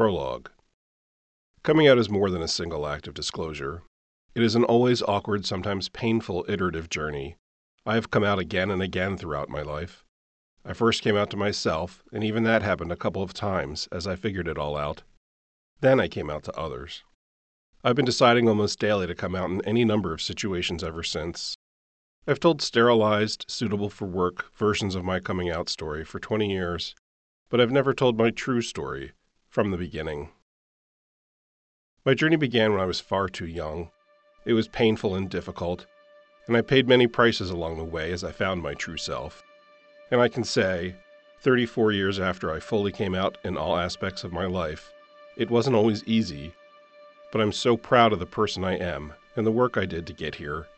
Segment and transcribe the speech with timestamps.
[0.00, 0.48] Prologue
[1.62, 3.82] Coming out is more than a single act of disclosure.
[4.34, 7.36] It is an always awkward, sometimes painful, iterative journey.
[7.84, 10.06] I have come out again and again throughout my life.
[10.64, 14.06] I first came out to myself, and even that happened a couple of times as
[14.06, 15.02] I figured it all out.
[15.80, 17.04] Then I came out to others.
[17.84, 21.56] I've been deciding almost daily to come out in any number of situations ever since.
[22.26, 26.94] I've told sterilized, suitable for work versions of my coming out story for 20 years,
[27.50, 29.12] but I've never told my true story
[29.50, 30.28] from the beginning.
[32.04, 33.90] My journey began when I was far too young.
[34.46, 35.86] It was painful and difficult,
[36.46, 39.42] and I paid many prices along the way as I found my true self.
[40.10, 40.94] And I can say,
[41.40, 44.92] 34 years after I fully came out in all aspects of my life,
[45.36, 46.54] it wasn't always easy,
[47.32, 50.12] but I'm so proud of the person I am and the work I did to
[50.12, 50.68] get here.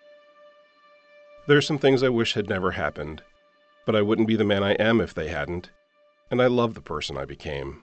[1.46, 3.22] There are some things I wish had never happened,
[3.84, 5.70] but I wouldn't be the man I am if they hadn't,
[6.30, 7.82] and I love the person I became.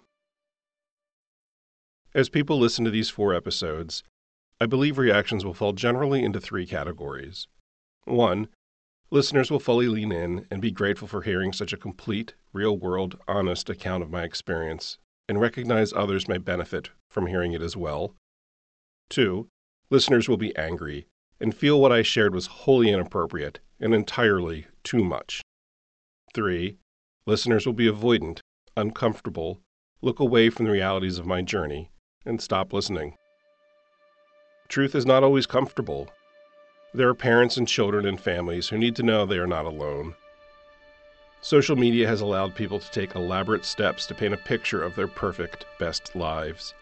[2.15, 4.03] As people listen to these four episodes,
[4.59, 7.47] I believe reactions will fall generally into three categories.
[8.05, 8.47] One,
[9.11, 13.19] listeners will fully lean in and be grateful for hearing such a complete, real world,
[13.27, 14.97] honest account of my experience,
[15.27, 18.15] and recognize others may benefit from hearing it as well.
[19.09, 19.47] Two,
[19.91, 21.05] listeners will be angry
[21.39, 25.43] and feel what I shared was wholly inappropriate and entirely too much.
[26.33, 26.77] Three,
[27.27, 28.39] listeners will be avoidant,
[28.75, 29.61] uncomfortable,
[30.01, 31.91] look away from the realities of my journey,
[32.25, 33.15] and stop listening.
[34.67, 36.09] Truth is not always comfortable.
[36.93, 40.15] There are parents and children and families who need to know they are not alone.
[41.41, 45.07] Social media has allowed people to take elaborate steps to paint a picture of their
[45.07, 46.73] perfect, best lives.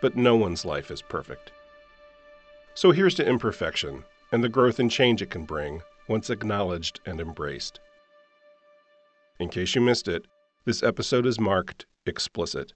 [0.00, 1.50] But no one's life is perfect.
[2.74, 7.20] So here's to imperfection and the growth and change it can bring once acknowledged and
[7.20, 7.80] embraced.
[9.38, 10.26] In case you missed it,
[10.64, 12.72] this episode is marked explicit.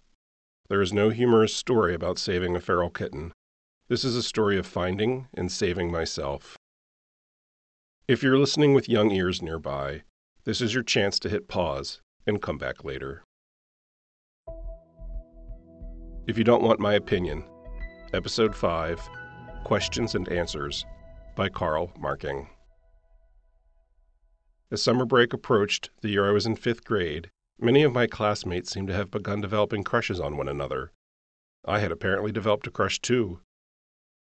[0.69, 3.33] There is no humorous story about saving a feral kitten.
[3.89, 6.59] This is a story of finding and saving myself.
[8.07, 10.03] If you're listening with young ears nearby,
[10.45, 13.25] this is your chance to hit pause and come back later.
[16.27, 17.45] If you don't want my opinion,
[18.13, 19.01] Episode 5
[19.65, 20.85] Questions and Answers
[21.35, 22.47] by Carl Marking.
[24.71, 27.31] As summer break approached, the year I was in fifth grade,
[27.61, 30.93] Many of my classmates seemed to have begun developing crushes on one another.
[31.65, 33.41] I had apparently developed a crush too.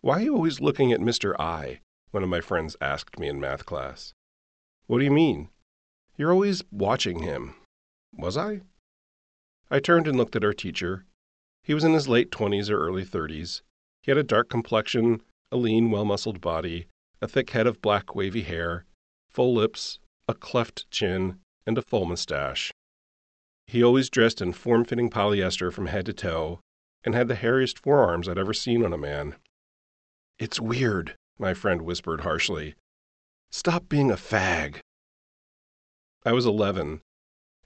[0.00, 1.38] Why are you always looking at Mr.
[1.38, 1.80] I?
[2.10, 4.12] One of my friends asked me in math class.
[4.88, 5.50] What do you mean?
[6.16, 7.54] You're always watching him.
[8.12, 8.62] Was I?
[9.70, 11.04] I turned and looked at our teacher.
[11.62, 13.62] He was in his late twenties or early thirties.
[14.02, 15.22] He had a dark complexion,
[15.52, 16.88] a lean, well muscled body,
[17.20, 18.84] a thick head of black, wavy hair,
[19.30, 22.72] full lips, a cleft chin, and a full mustache.
[23.72, 26.60] He always dressed in form fitting polyester from head to toe,
[27.04, 29.36] and had the hairiest forearms I'd ever seen on a man.
[30.38, 32.74] It's weird, my friend whispered harshly.
[33.50, 34.80] Stop being a fag.
[36.22, 37.00] I was 11.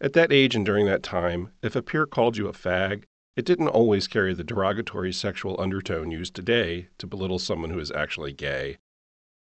[0.00, 3.03] At that age and during that time, if a peer called you a fag,
[3.34, 7.91] it didn't always carry the derogatory sexual undertone used today to belittle someone who is
[7.91, 8.78] actually gay.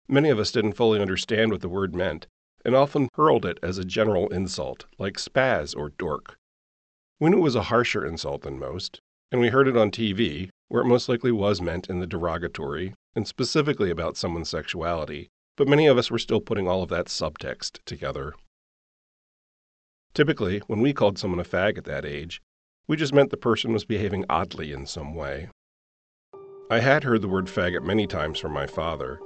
[0.07, 2.29] Many of us didn't fully understand what the word meant,
[2.65, 6.39] and often hurled it as a general insult, like spaz or dork.
[7.21, 9.01] We knew it was a harsher insult than most,
[9.31, 12.95] and we heard it on TV, where it most likely was meant in the derogatory
[13.15, 17.07] and specifically about someone's sexuality, but many of us were still putting all of that
[17.07, 18.35] subtext together.
[20.15, 22.43] Typically, when we called someone a fag at that age,
[22.87, 25.49] we just meant the person was behaving oddly in some way.
[26.71, 29.21] I had heard the word faggot many times from my father.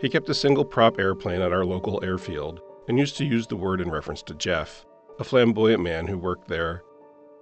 [0.00, 3.56] He kept a single prop airplane at our local airfield and used to use the
[3.56, 4.84] word in reference to Jeff,
[5.18, 6.82] a flamboyant man who worked there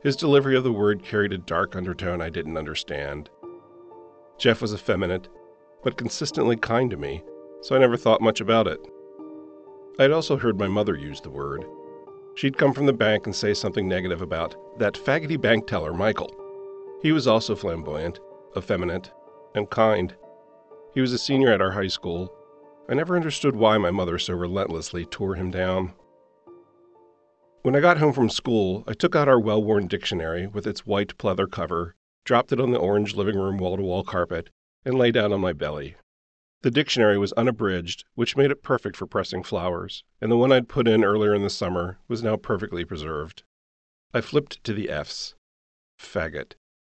[0.03, 3.31] his delivery of the word carried a dark undertone I didn't understand.
[4.39, 5.29] Jeff was effeminate,
[5.85, 7.23] but consistently kind to me,
[7.61, 8.81] so I never thought much about it.
[9.99, 11.65] I had also heard my mother use the word.
[12.35, 16.35] She'd come from the bank and say something negative about that faggoty bank teller, Michael.
[17.03, 18.21] He was also flamboyant,
[18.57, 19.13] effeminate,
[19.55, 20.15] and kind.
[20.95, 22.33] He was a senior at our high school.
[22.89, 25.93] I never understood why my mother so relentlessly tore him down.
[27.63, 30.85] When I got home from school, I took out our well worn dictionary with its
[30.85, 31.95] white pleather cover,
[32.25, 34.51] dropped it on the orange living room wall to wall carpet,
[34.85, 35.95] and lay down on my belly.
[36.63, 40.69] The dictionary was unabridged, which made it perfect for pressing flowers, and the one I'd
[40.69, 43.45] put in earlier in the summer was now perfectly preserved.
[44.13, 45.37] I flipped to the F's.
[46.01, 46.55] Faggot.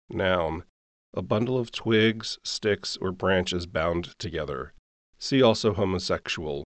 [0.09, 0.65] Noun.
[1.13, 4.73] A bundle of twigs, sticks, or branches bound together.
[5.19, 6.65] See also homosexual.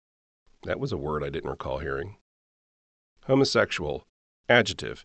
[0.64, 2.16] That was a word I didn't recall hearing
[3.26, 4.04] homosexual,
[4.48, 5.04] adjective,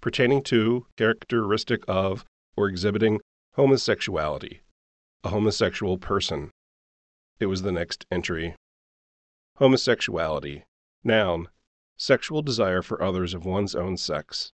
[0.00, 2.24] pertaining to, characteristic of,
[2.56, 3.20] or exhibiting
[3.54, 4.60] homosexuality,
[5.24, 6.50] a homosexual person.
[7.40, 8.54] It was the next entry.
[9.56, 10.64] Homosexuality,
[11.02, 11.48] noun,
[11.96, 14.52] sexual desire for others of one's own sex.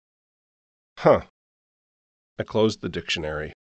[0.97, 1.21] Huh.
[2.39, 3.53] I closed the dictionary.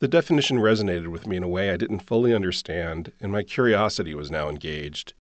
[0.00, 4.14] The definition resonated with me in a way I didn't fully understand, and my curiosity
[4.14, 5.14] was now engaged.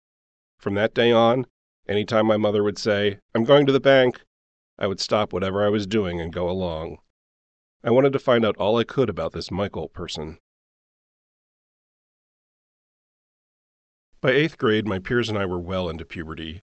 [0.59, 1.47] From that day on,
[1.87, 4.21] any time my mother would say, I'm going to the bank,
[4.77, 6.97] I would stop whatever I was doing and go along.
[7.83, 10.39] I wanted to find out all I could about this Michael person.
[14.21, 16.61] By eighth grade, my peers and I were well into puberty.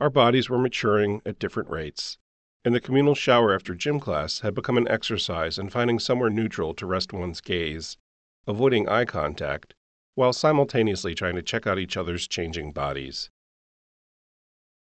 [0.00, 2.18] Our bodies were maturing at different rates,
[2.64, 6.74] and the communal shower after gym class had become an exercise in finding somewhere neutral
[6.74, 7.96] to rest one's gaze,
[8.46, 9.74] avoiding eye contact,
[10.16, 13.30] while simultaneously trying to check out each other's changing bodies.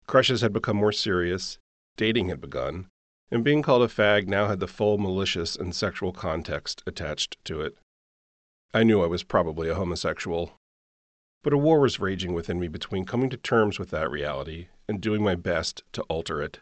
[0.08, 1.60] Crushes had become more serious,
[1.98, 2.88] dating had begun,
[3.30, 7.60] and being called a fag now had the full malicious and sexual context attached to
[7.60, 7.78] it.
[8.74, 10.54] I knew I was probably a homosexual.
[11.44, 15.02] But a war was raging within me between coming to terms with that reality and
[15.02, 16.60] doing my best to alter it.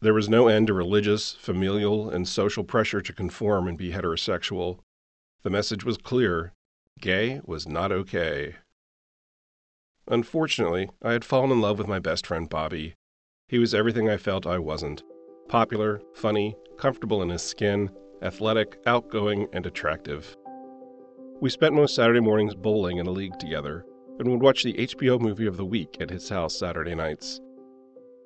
[0.00, 4.80] There was no end to religious, familial, and social pressure to conform and be heterosexual.
[5.42, 6.52] The message was clear
[7.00, 8.56] gay was not okay.
[10.08, 12.94] Unfortunately, I had fallen in love with my best friend Bobby.
[13.48, 15.02] He was everything I felt I wasn't
[15.48, 17.90] popular, funny, comfortable in his skin,
[18.22, 20.36] athletic, outgoing, and attractive.
[21.40, 23.84] We spent most Saturday mornings bowling in a league together
[24.18, 27.40] and would watch the HBO movie of the week at his house Saturday nights.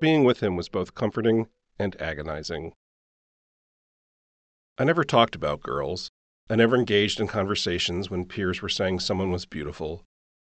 [0.00, 1.48] Being with him was both comforting
[1.78, 2.72] and agonizing.
[4.78, 6.10] I never talked about girls.
[6.48, 10.04] I never engaged in conversations when peers were saying someone was beautiful.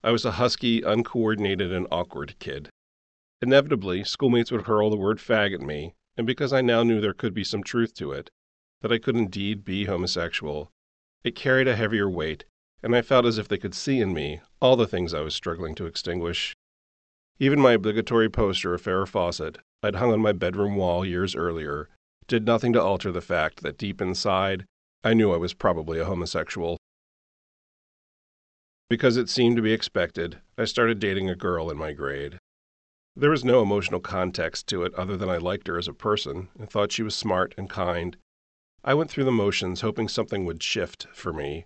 [0.02, 2.70] I was a husky, uncoordinated, and awkward kid.
[3.42, 7.12] Inevitably, schoolmates would hurl the word fag at me, and because I now knew there
[7.12, 8.30] could be some truth to it,
[8.80, 10.70] that I could indeed be homosexual,
[11.22, 12.44] it carried a heavier weight,
[12.82, 15.34] and I felt as if they could see in me all the things I was
[15.34, 16.54] struggling to extinguish.
[17.38, 21.88] Even my obligatory poster of Farrah Fawcett, I'd hung on my bedroom wall years earlier,
[22.26, 24.64] did nothing to alter the fact that deep inside,
[25.04, 26.78] I knew I was probably a homosexual.
[28.90, 32.38] Because it seemed to be expected, I started dating a girl in my grade.
[33.16, 36.48] There was no emotional context to it other than I liked her as a person
[36.58, 38.18] and thought she was smart and kind.
[38.84, 41.64] I went through the motions hoping something would shift for me,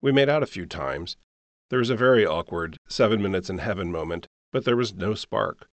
[0.00, 1.16] we made out a few times.
[1.70, 5.68] There was a very awkward seven minutes in heaven moment, but there was no spark.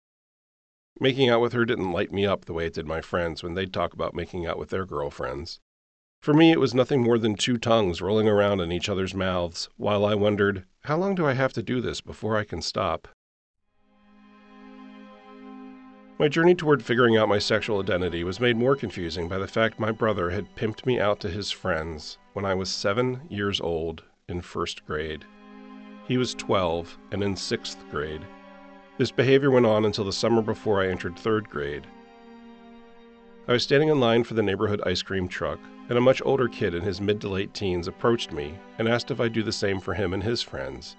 [0.99, 3.53] Making out with her didn't light me up the way it did my friends when
[3.53, 5.59] they'd talk about making out with their girlfriends.
[6.23, 9.67] For me, it was nothing more than two tongues rolling around in each other's mouths,
[9.75, 13.09] while I wondered, how long do I have to do this before I can stop?
[16.17, 19.81] My journey toward figuring out my sexual identity was made more confusing by the fact
[19.81, 24.03] my brother had pimped me out to his friends when I was seven years old
[24.29, 25.25] in first grade.
[26.07, 28.25] He was 12 and in sixth grade.
[28.97, 31.85] This behavior went on until the summer before I entered third grade.
[33.47, 35.59] I was standing in line for the neighborhood ice cream truck,
[35.89, 39.11] and a much older kid in his mid to late teens approached me and asked
[39.11, 40.95] if I'd do the same for him and his friends.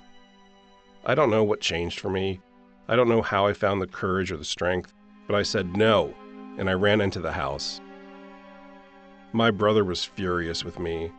[1.07, 2.41] I don't know what changed for me.
[2.89, 4.93] I don't know how I found the courage or the strength,
[5.27, 6.15] but I said no,
[6.59, 7.81] and I ran into the house.
[9.33, 11.13] My brother was furious with me.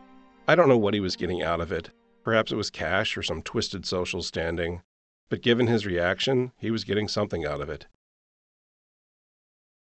[0.48, 1.90] I don't know what he was getting out of it,
[2.26, 4.82] Perhaps it was cash or some twisted social standing,
[5.28, 7.86] but given his reaction, he was getting something out of it.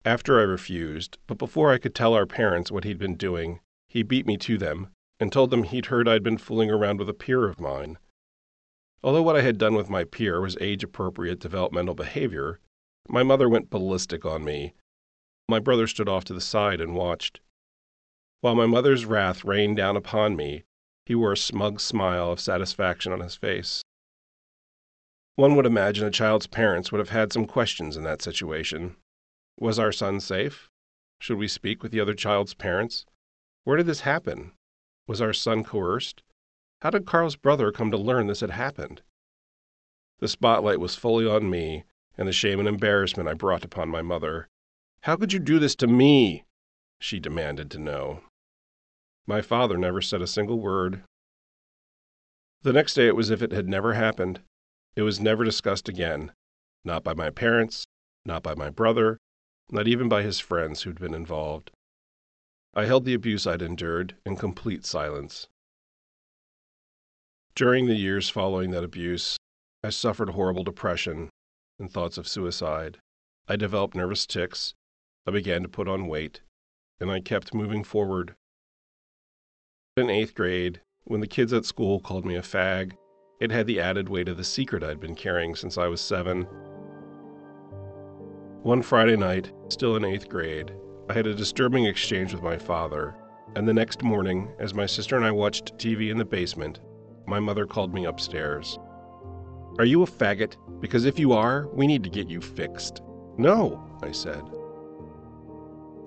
[0.05, 4.03] After I refused, but before I could tell our parents what he'd been doing, he
[4.03, 7.13] beat me to them and told them he'd heard I'd been fooling around with a
[7.13, 7.97] peer of mine.
[9.01, 12.59] Although what I had done with my peer was age appropriate developmental behavior,
[13.07, 14.73] my mother went ballistic on me.
[15.47, 17.39] My brother stood off to the side and watched.
[18.41, 20.63] While my mother's wrath rained down upon me,
[21.05, 23.83] he wore a smug smile of satisfaction on his face.
[25.35, 28.97] One would imagine a child's parents would have had some questions in that situation.
[29.59, 30.69] Was our son safe?
[31.19, 33.05] Should we speak with the other child's parents?
[33.63, 34.51] Where did this happen?
[35.07, 36.23] Was our son coerced?
[36.81, 39.01] How did Carl's brother come to learn this had happened?
[40.19, 41.83] The spotlight was fully on me,
[42.17, 44.47] and the shame and embarrassment I brought upon my mother.
[45.01, 46.45] How could you do this to me?
[46.99, 48.21] She demanded to know.
[49.25, 51.03] My father never said a single word.
[52.61, 54.41] The next day it was as if it had never happened.
[54.95, 56.31] It was never discussed again,
[56.83, 57.85] not by my parents,
[58.25, 59.17] not by my brother,
[59.71, 61.71] not even by his friends who'd been involved.
[62.73, 65.47] I held the abuse I'd endured in complete silence.
[67.55, 69.37] During the years following that abuse,
[69.83, 71.29] I suffered horrible depression
[71.79, 72.97] and thoughts of suicide.
[73.47, 74.73] I developed nervous tics.
[75.27, 76.41] I began to put on weight,
[76.99, 78.35] and I kept moving forward
[79.95, 82.93] In eighth grade, when the kids at school called me a fag,
[83.39, 86.47] it had the added weight of the secret I'd been carrying since I was seven.
[88.63, 90.71] One Friday night, still in eighth grade,
[91.09, 93.13] I had a disturbing exchange with my father,
[93.57, 96.79] and the next morning, as my sister and I watched TV in the basement,
[97.27, 98.79] my mother called me upstairs.
[99.79, 100.55] Are you a faggot?
[100.79, 103.01] Because if you are, we need to get you fixed.
[103.37, 104.43] No, I said.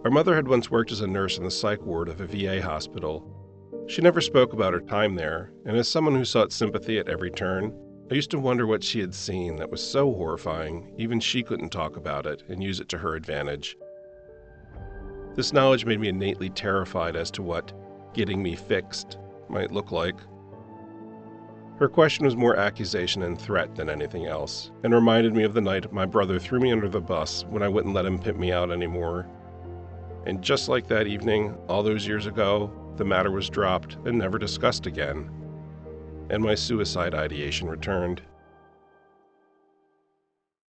[0.05, 2.63] Our mother had once worked as a nurse in the psych ward of a VA
[2.63, 3.85] hospital.
[3.87, 7.31] She never spoke about her time there, and as someone who sought sympathy at every
[7.31, 11.43] turn, I used to wonder what she had seen that was so horrifying, even she
[11.43, 13.77] couldn't talk about it and use it to her advantage.
[15.35, 17.73] This knowledge made me innately terrified as to what
[18.15, 20.15] getting me fixed might look like.
[21.79, 25.61] Her question was more accusation and threat than anything else, and reminded me of the
[25.61, 28.53] night my brother threw me under the bus when I wouldn't let him pimp me
[28.53, 29.27] out anymore.
[30.27, 34.39] And just like that evening, all those years ago, the matter was dropped and never
[34.39, 35.29] discussed again,
[36.31, 38.23] and my suicide ideation returned.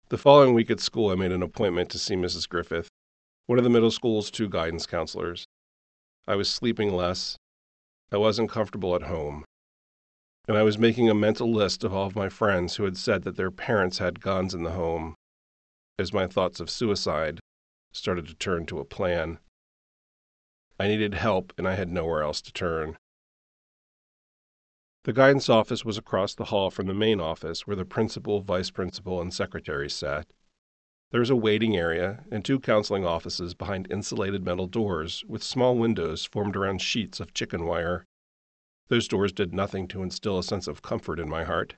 [0.10, 2.48] The following week at school, I made an appointment to see Mrs.
[2.48, 2.90] Griffith
[3.48, 5.46] one of the middle school's two guidance counselors.
[6.28, 7.38] I was sleeping less.
[8.12, 9.46] I wasn't comfortable at home.
[10.48, 13.24] And I was making a mental list of all of my friends who had said
[13.24, 15.16] that their parents had guns in the home,
[16.00, 17.40] as my thoughts of suicide
[17.92, 19.40] started to turn to a plan.
[20.80, 22.98] I needed help, and I had nowhere else to turn.
[25.06, 28.72] The guidance office was across the hall from the main office where the principal, vice
[28.72, 30.26] principal, and secretary sat.
[31.12, 35.78] There is a waiting area and two counseling offices behind insulated metal doors with small
[35.78, 38.04] windows formed around sheets of chicken wire.
[38.88, 41.76] Those doors did nothing to instill a sense of comfort in my heart.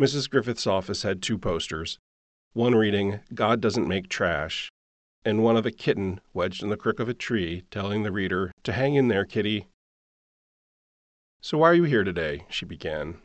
[0.00, 0.30] Mrs.
[0.30, 1.98] Griffith's office had two posters
[2.52, 4.70] one reading, God doesn't make trash,
[5.24, 8.52] and one of a kitten wedged in the crook of a tree telling the reader
[8.62, 9.66] to hang in there, kitty.
[11.40, 12.46] So, why are you here today?
[12.48, 13.20] she began.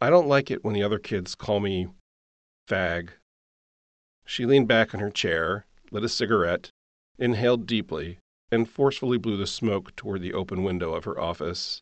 [0.00, 1.88] I don't like it when the other kids call me
[2.68, 3.10] fag,
[4.28, 6.70] she leaned back in her chair, lit a cigarette,
[7.18, 8.18] inhaled deeply,
[8.52, 11.80] and forcefully blew the smoke toward the open window of her office.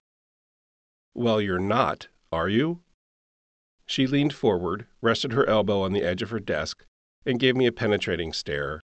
[1.12, 2.82] Well, you're not, are you?
[3.84, 6.84] She leaned forward, rested her elbow on the edge of her desk,
[7.24, 8.80] and gave me a penetrating stare.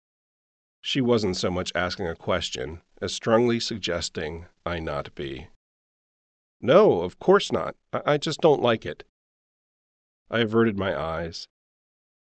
[0.80, 5.48] She wasn't so much asking a question as strongly suggesting I not be.
[6.60, 7.76] No, of course not.
[7.92, 9.04] I, I just don't like it.
[10.30, 11.48] I averted my eyes.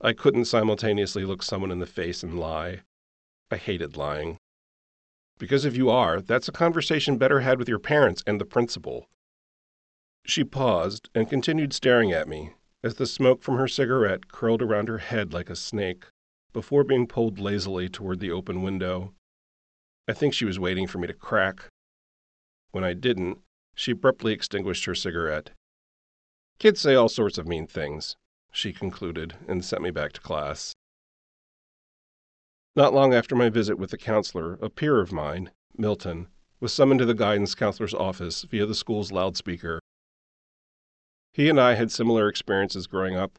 [0.00, 2.82] I couldn't simultaneously look someone in the face and lie.
[3.50, 4.38] I hated lying.
[5.38, 9.08] Because if you are, that's a conversation better had with your parents and the principal.
[10.24, 14.88] She paused and continued staring at me as the smoke from her cigarette curled around
[14.88, 16.04] her head like a snake
[16.52, 19.14] before being pulled lazily toward the open window.
[20.06, 21.68] I think she was waiting for me to crack.
[22.70, 23.38] When I didn't,
[23.78, 25.50] she abruptly extinguished her cigarette.
[26.58, 28.16] Kids say all sorts of mean things
[28.50, 30.74] she concluded, and sent me back to class.
[32.74, 36.26] Not long after my visit with the counselor, a peer of mine, Milton,
[36.58, 39.78] was summoned to the guidance counselor's office via the school's loudspeaker.
[41.32, 43.38] He and I had similar experiences growing up.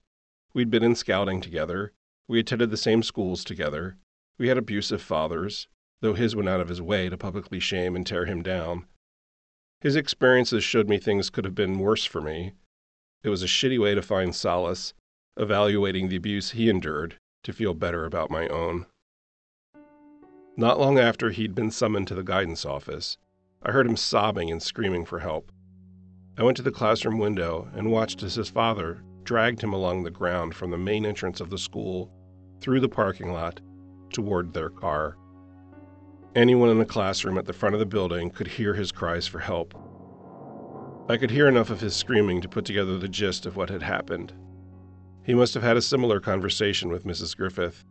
[0.53, 1.91] We'd been in scouting together.
[2.29, 3.98] We attended the same schools together.
[4.38, 5.67] We had abusive fathers,
[6.00, 8.86] though his went out of his way to publicly shame and tear him down.
[9.81, 12.53] His experiences showed me things could have been worse for me.
[13.24, 14.93] It was a shitty way to find solace,
[15.38, 18.86] evaluating the abuse he endured to feel better about my own.
[20.57, 23.17] Not long after he'd been summoned to the guidance office,
[23.63, 25.51] I heard him sobbing and screaming for help.
[26.38, 30.12] I went to the classroom window and watched as his father dragged him along the
[30.12, 32.12] ground from the main entrance of the school,
[32.59, 33.62] through the parking lot,
[34.12, 35.15] toward their car.
[36.36, 39.39] Anyone in the classroom at the front of the building could hear his cries for
[39.39, 39.74] help.
[41.09, 43.81] I could hear enough of his screaming to put together the gist of what had
[43.81, 44.31] happened.
[45.24, 47.36] He must have had a similar conversation with Mrs.
[47.36, 47.83] Griffith,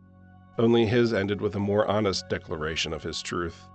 [0.57, 3.67] only his ended with a more honest declaration of his truth.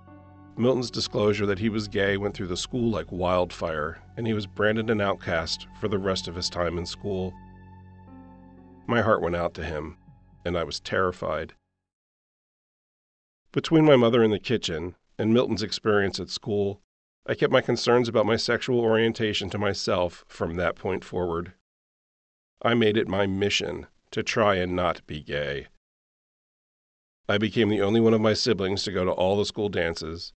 [0.56, 4.47] Milton's disclosure that he was gay went through the school like wildfire, and he was
[4.47, 7.35] branded an outcast for the rest of his time in school.
[8.87, 9.99] My heart went out to him,
[10.47, 11.52] and I was terrified.
[13.54, 16.80] Between my mother in the kitchen and Milton's experience at school,
[17.25, 21.52] I kept my concerns about my sexual orientation to myself from that point forward.
[22.62, 25.68] I made it my mission to try and not be gay.
[27.28, 30.32] I became the only one of my siblings to go to all the school dances.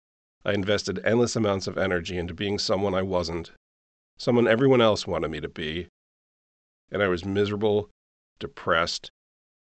[0.44, 3.50] I invested endless amounts of energy into being someone I wasn't,
[4.18, 5.88] someone everyone else wanted me to be.
[6.92, 7.88] And I was miserable,
[8.38, 9.10] depressed,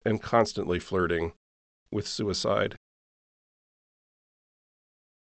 [0.04, 1.32] and constantly flirting
[1.90, 2.76] with suicide.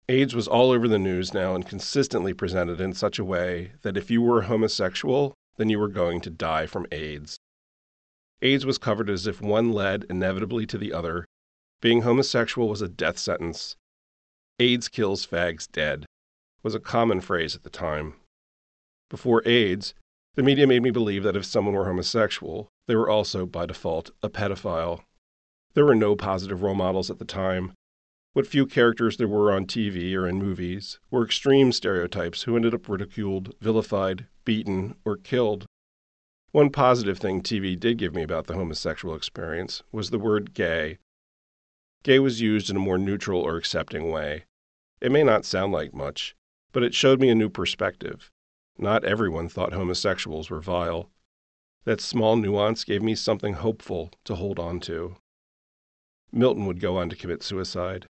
[0.09, 3.95] AIDS was all over the news now and consistently presented in such a way that
[3.95, 7.37] if you were homosexual, then you were going to die from AIDS.
[8.41, 11.25] AIDS was covered as if one led inevitably to the other.
[11.79, 13.75] Being homosexual was a death sentence.
[14.57, 16.07] AIDS kills fags dead
[16.63, 18.15] was a common phrase at the time.
[19.09, 19.93] Before AIDS,
[20.33, 24.09] the media made me believe that if someone were homosexual, they were also, by default,
[24.23, 25.03] a pedophile.
[25.75, 27.73] There were no positive role models at the time,
[28.33, 32.73] what few characters there were on TV or in movies were extreme stereotypes who ended
[32.73, 35.65] up ridiculed, vilified, beaten, or killed.
[36.51, 40.99] One positive thing TV did give me about the homosexual experience was the word gay.
[42.03, 44.45] Gay was used in a more neutral or accepting way.
[45.01, 46.35] It may not sound like much,
[46.71, 48.31] but it showed me a new perspective.
[48.77, 51.09] Not everyone thought homosexuals were vile.
[51.83, 55.17] That small nuance gave me something hopeful to hold on to.
[56.31, 58.05] Milton would go on to commit suicide.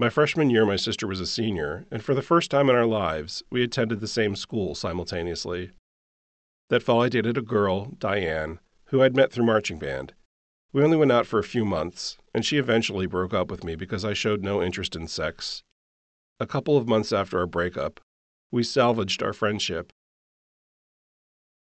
[0.00, 2.86] My freshman year, my sister was a senior, and for the first time in our
[2.86, 5.72] lives, we attended the same school simultaneously.
[6.70, 10.14] That fall, I dated a girl, Diane, who I'd met through marching band.
[10.72, 13.76] We only went out for a few months, and she eventually broke up with me
[13.76, 15.62] because I showed no interest in sex.
[16.38, 18.00] A couple of months after our breakup,
[18.50, 19.92] we salvaged our friendship.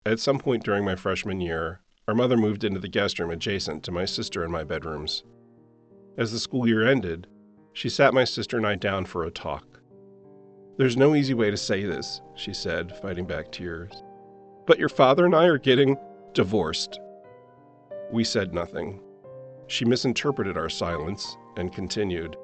[0.04, 3.84] At some point during my freshman year, our mother moved into the guest room adjacent
[3.84, 5.22] to my sister and my bedrooms.
[6.18, 7.28] As the school year ended,
[7.74, 9.80] she sat my sister and I down for a talk.
[10.78, 14.02] There's no easy way to say this, she said, fighting back tears.
[14.66, 15.96] But your father and I are getting
[16.32, 16.98] divorced.
[18.10, 19.00] We said nothing.
[19.66, 22.36] She misinterpreted our silence and continued.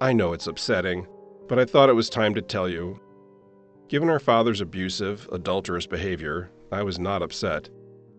[0.00, 1.06] I know it's upsetting,
[1.48, 3.00] but I thought it was time to tell you.
[3.88, 7.68] Given our father's abusive, adulterous behavior, I was not upset.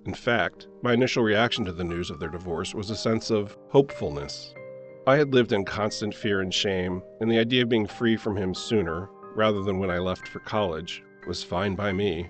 [0.06, 3.58] In fact, my initial reaction to the news of their divorce was a sense of
[3.70, 4.54] hopefulness.
[5.08, 8.36] I had lived in constant fear and shame, and the idea of being free from
[8.36, 12.30] him sooner, rather than when I left for college, was fine by me.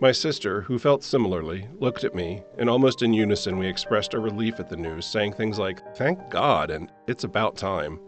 [0.00, 4.20] My sister, who felt similarly, looked at me, and almost in unison we expressed our
[4.20, 8.00] relief at the news, saying things like, Thank God, and it's about time.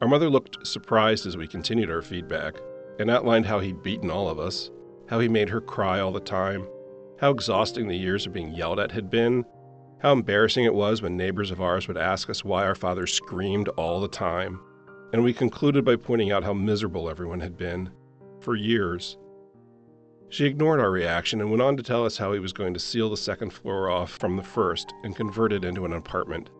[0.00, 2.54] Our mother looked surprised as we continued our feedback,
[2.98, 4.70] and outlined how he'd beaten all of us,
[5.06, 6.66] how he made her cry all the time,
[7.20, 9.44] how exhausting the years of being yelled at had been,
[10.04, 13.68] how embarrassing it was when neighbors of ours would ask us why our father screamed
[13.68, 14.60] all the time.
[15.14, 17.90] And we concluded by pointing out how miserable everyone had been.
[18.40, 19.16] For years.
[20.28, 22.80] She ignored our reaction and went on to tell us how he was going to
[22.80, 26.50] seal the second floor off from the first and convert it into an apartment.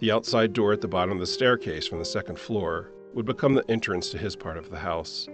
[0.00, 3.54] The outside door at the bottom of the staircase from the second floor would become
[3.54, 5.26] the entrance to his part of the house.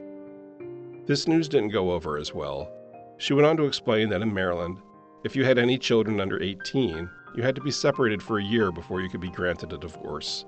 [1.07, 2.71] This news didn't go over as well.
[3.19, 4.79] She went on to explain that in Maryland,
[5.23, 8.73] if you had any children under 18, you had to be separated for a year
[8.73, 10.47] before you could be granted a divorce.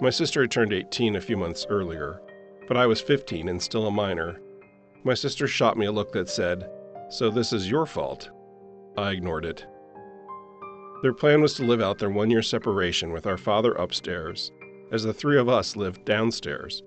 [0.00, 2.20] My sister had turned 18 a few months earlier,
[2.68, 4.40] but I was 15 and still a minor.
[5.04, 6.70] My sister shot me a look that said,
[7.10, 8.30] So this is your fault.
[8.96, 9.66] I ignored it.
[11.02, 14.52] Their plan was to live out their one year separation with our father upstairs,
[14.92, 16.82] as the three of us lived downstairs.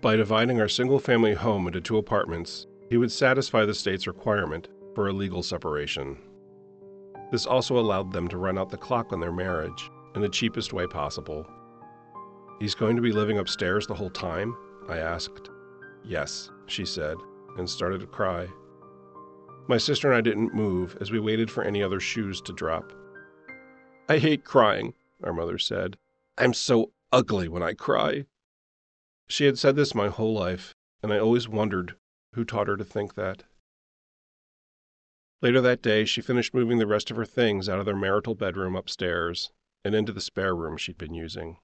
[0.00, 4.68] By dividing our single family home into two apartments, he would satisfy the state's requirement
[4.98, 6.18] for a legal separation.
[7.30, 10.72] This also allowed them to run out the clock on their marriage in the cheapest
[10.72, 11.46] way possible.
[12.58, 14.56] He's going to be living upstairs the whole time?
[14.88, 15.50] I asked.
[16.04, 17.16] Yes, she said,
[17.56, 18.48] and started to cry.
[19.68, 22.92] My sister and I didn't move as we waited for any other shoes to drop.
[24.08, 25.96] I hate crying, our mother said.
[26.36, 28.24] I'm so ugly when I cry.
[29.28, 31.94] She had said this my whole life, and I always wondered
[32.34, 33.44] who taught her to think that.
[35.40, 38.34] Later that day, she finished moving the rest of her things out of their marital
[38.34, 39.52] bedroom upstairs
[39.84, 41.58] and into the spare room she'd been using.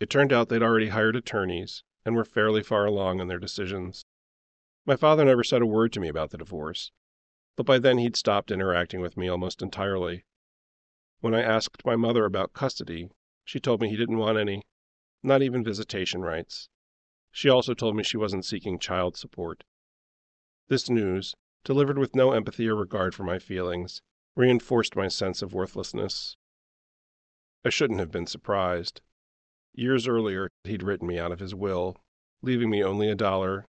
[0.00, 4.04] It turned out they'd already hired attorneys and were fairly far along in their decisions.
[4.84, 6.90] My father never said a word to me about the divorce,
[7.54, 10.24] but by then he'd stopped interacting with me almost entirely.
[11.20, 13.08] When I asked my mother about custody,
[13.44, 14.62] she told me he didn't want any,
[15.22, 16.68] not even visitation rights.
[17.30, 19.62] She also told me she wasn't seeking child support.
[20.66, 24.02] This news, delivered with no empathy or regard for my feelings,
[24.34, 26.36] reinforced my sense of worthlessness.
[27.64, 29.00] I shouldn't have been surprised.
[29.74, 31.96] Years earlier, he'd written me out of his will,
[32.42, 33.66] leaving me only a dollar,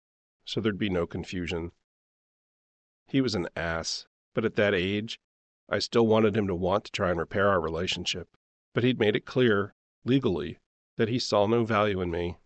[0.45, 1.73] so there'd be no confusion.
[3.07, 5.19] He was an ass, but at that age,
[5.69, 8.29] I still wanted him to want to try and repair our relationship.
[8.73, 9.75] But he'd made it clear,
[10.05, 10.59] legally,
[10.97, 12.37] that he saw no value in me.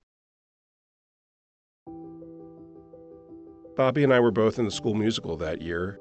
[3.77, 5.99] Bobby and I were both in the school musical that year.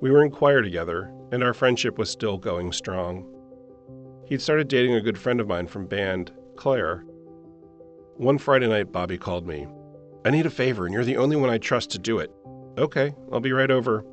[0.00, 3.26] We were in choir together, and our friendship was still going strong.
[4.26, 7.04] He'd started dating a good friend of mine from band, Claire.
[8.16, 9.66] One Friday night, Bobby called me.
[10.24, 12.30] I need a favor, and you're the only one I trust to do it.
[12.78, 14.04] Okay, I'll be right over.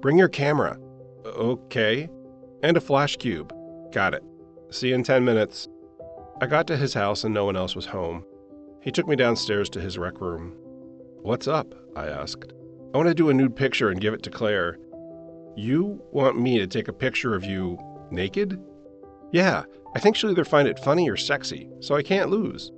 [0.00, 0.78] Bring your camera.
[1.24, 2.08] Okay.
[2.62, 3.54] And a flash cube.
[3.92, 4.22] Got it.
[4.70, 5.68] See you in 10 minutes.
[6.40, 8.24] I got to his house and no one else was home.
[8.82, 10.54] He took me downstairs to his rec room.
[11.22, 11.74] What's up?
[11.96, 12.52] I asked.
[12.94, 14.78] I want to do a nude picture and give it to Claire.
[15.56, 17.78] You want me to take a picture of you
[18.10, 18.58] naked?
[19.32, 22.70] Yeah, I think she'll either find it funny or sexy, so I can't lose.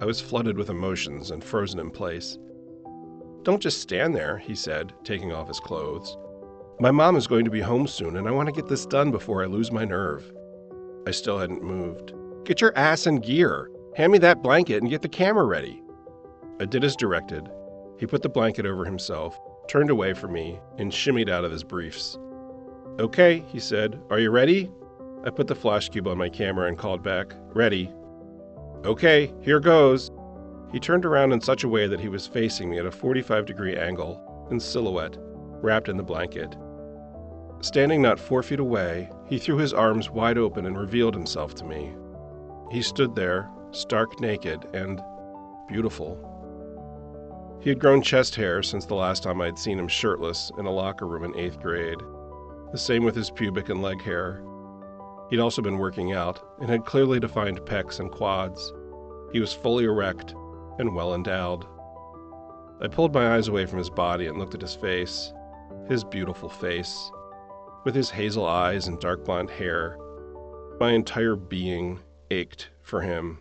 [0.00, 2.38] I was flooded with emotions and frozen in place.
[3.42, 6.16] Don't just stand there, he said, taking off his clothes.
[6.80, 9.10] My mom is going to be home soon, and I want to get this done
[9.12, 10.32] before I lose my nerve.
[11.06, 12.12] I still hadn't moved.
[12.44, 13.70] Get your ass in gear.
[13.96, 15.82] Hand me that blanket and get the camera ready.
[16.60, 17.48] I did as directed.
[17.98, 21.64] He put the blanket over himself, turned away from me, and shimmied out of his
[21.64, 22.18] briefs.
[22.98, 24.00] Okay, he said.
[24.10, 24.70] Are you ready?
[25.24, 27.92] I put the flash cube on my camera and called back, Ready.
[28.84, 30.10] Okay, here goes.
[30.72, 33.46] He turned around in such a way that he was facing me at a 45
[33.46, 35.16] degree angle, in silhouette,
[35.62, 36.56] wrapped in the blanket.
[37.60, 41.64] Standing not four feet away, he threw his arms wide open and revealed himself to
[41.64, 41.92] me.
[42.72, 45.00] He stood there, stark naked and
[45.68, 46.18] beautiful.
[47.62, 50.66] He had grown chest hair since the last time I had seen him shirtless in
[50.66, 52.00] a locker room in eighth grade.
[52.72, 54.42] The same with his pubic and leg hair.
[55.30, 58.72] He'd also been working out and had clearly defined pecs and quads.
[59.32, 60.34] He was fully erect
[60.80, 61.64] and well endowed.
[62.80, 65.32] I pulled my eyes away from his body and looked at his face,
[65.88, 67.12] his beautiful face
[67.84, 69.98] with his hazel eyes and dark blonde hair.
[70.80, 73.38] My entire being ached for him.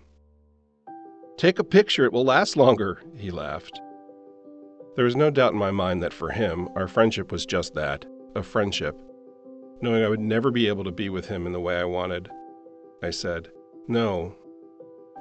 [1.37, 3.81] Take a picture, it will last longer, he laughed.
[4.95, 8.05] There was no doubt in my mind that for him, our friendship was just that
[8.35, 8.99] a friendship.
[9.81, 12.29] Knowing I would never be able to be with him in the way I wanted,
[13.01, 13.49] I said,
[13.87, 14.35] no,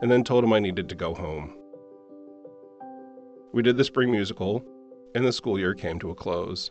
[0.03, 1.57] and then told him I needed to go home.
[3.53, 4.65] We did the spring musical,
[5.15, 6.71] and the school year came to a close.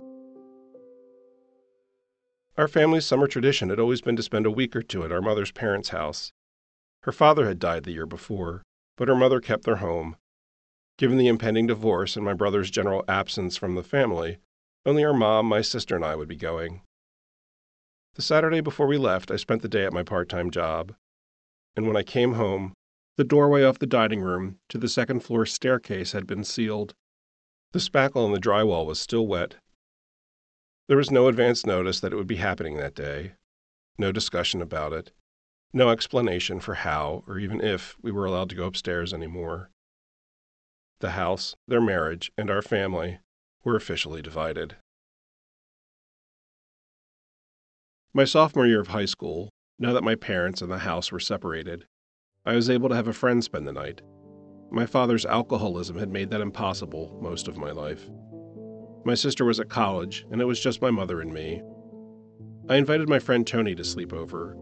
[2.57, 5.21] Our family's summer tradition had always been to spend a week or two at our
[5.21, 6.31] mother's parents' house.
[7.03, 8.63] Her father had died the year before,
[8.97, 10.17] but her mother kept their home.
[10.99, 14.37] Given the impending divorce and my brother's general absence from the family,
[14.85, 16.81] only our mom, my sister, and I would be going.
[18.13, 20.93] The Saturday before we left, I spent the day at my part time job.
[21.75, 22.73] And when I came home,
[23.17, 26.93] the doorway off the dining room to the second floor staircase had been sealed.
[27.71, 29.55] The spackle on the drywall was still wet,
[30.89, 33.33] there was no advance notice that it would be happening that day,
[33.99, 35.11] no discussion about it,
[35.71, 39.69] no explanation for how or even if we were allowed to go upstairs anymore.
[40.99, 43.19] The house, their marriage, and our family
[43.63, 44.75] were officially divided.
[48.13, 51.85] My sophomore year of high school, now that my parents and the house were separated,
[52.45, 54.01] I was able to have a friend spend the night.
[54.71, 58.09] My father's alcoholism had made that impossible most of my life.
[59.05, 61.61] My sister was at college, and it was just my mother and me.
[62.67, 64.57] I invited my friend Tony to sleep over.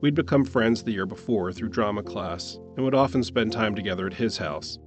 [0.00, 4.06] We'd become friends the year before through drama class and would often spend time together
[4.06, 4.78] at his house.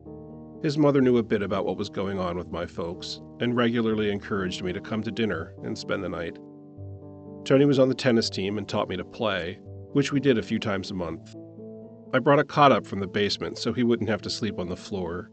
[0.63, 4.09] His mother knew a bit about what was going on with my folks and regularly
[4.09, 6.37] encouraged me to come to dinner and spend the night.
[7.45, 9.59] Tony was on the tennis team and taught me to play,
[9.93, 11.35] which we did a few times a month.
[12.11, 14.67] I brought a cot up from the basement so he wouldn't have to sleep on
[14.67, 15.31] the floor.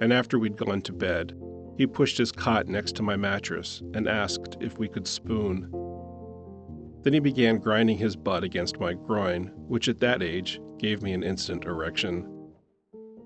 [0.00, 1.34] And after we'd gone to bed,
[1.76, 5.70] he pushed his cot next to my mattress and asked if we could spoon.
[7.02, 11.12] Then he began grinding his butt against my groin, which at that age gave me
[11.12, 12.33] an instant erection.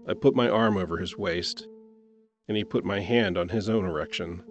[0.09, 1.68] I put my arm over his waist,
[2.49, 4.42] and he put my hand on his own erection.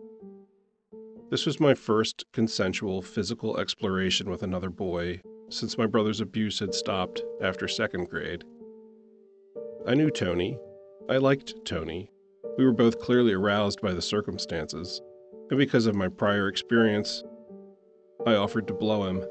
[1.32, 6.76] This was my first consensual physical exploration with another boy since my brother's abuse had
[6.76, 8.44] stopped after second grade.
[9.88, 10.60] I knew Tony.
[11.10, 12.12] I liked Tony.
[12.58, 15.02] We were both clearly aroused by the circumstances,
[15.50, 17.24] and because of my prior experience,
[18.28, 19.26] I offered to blow him.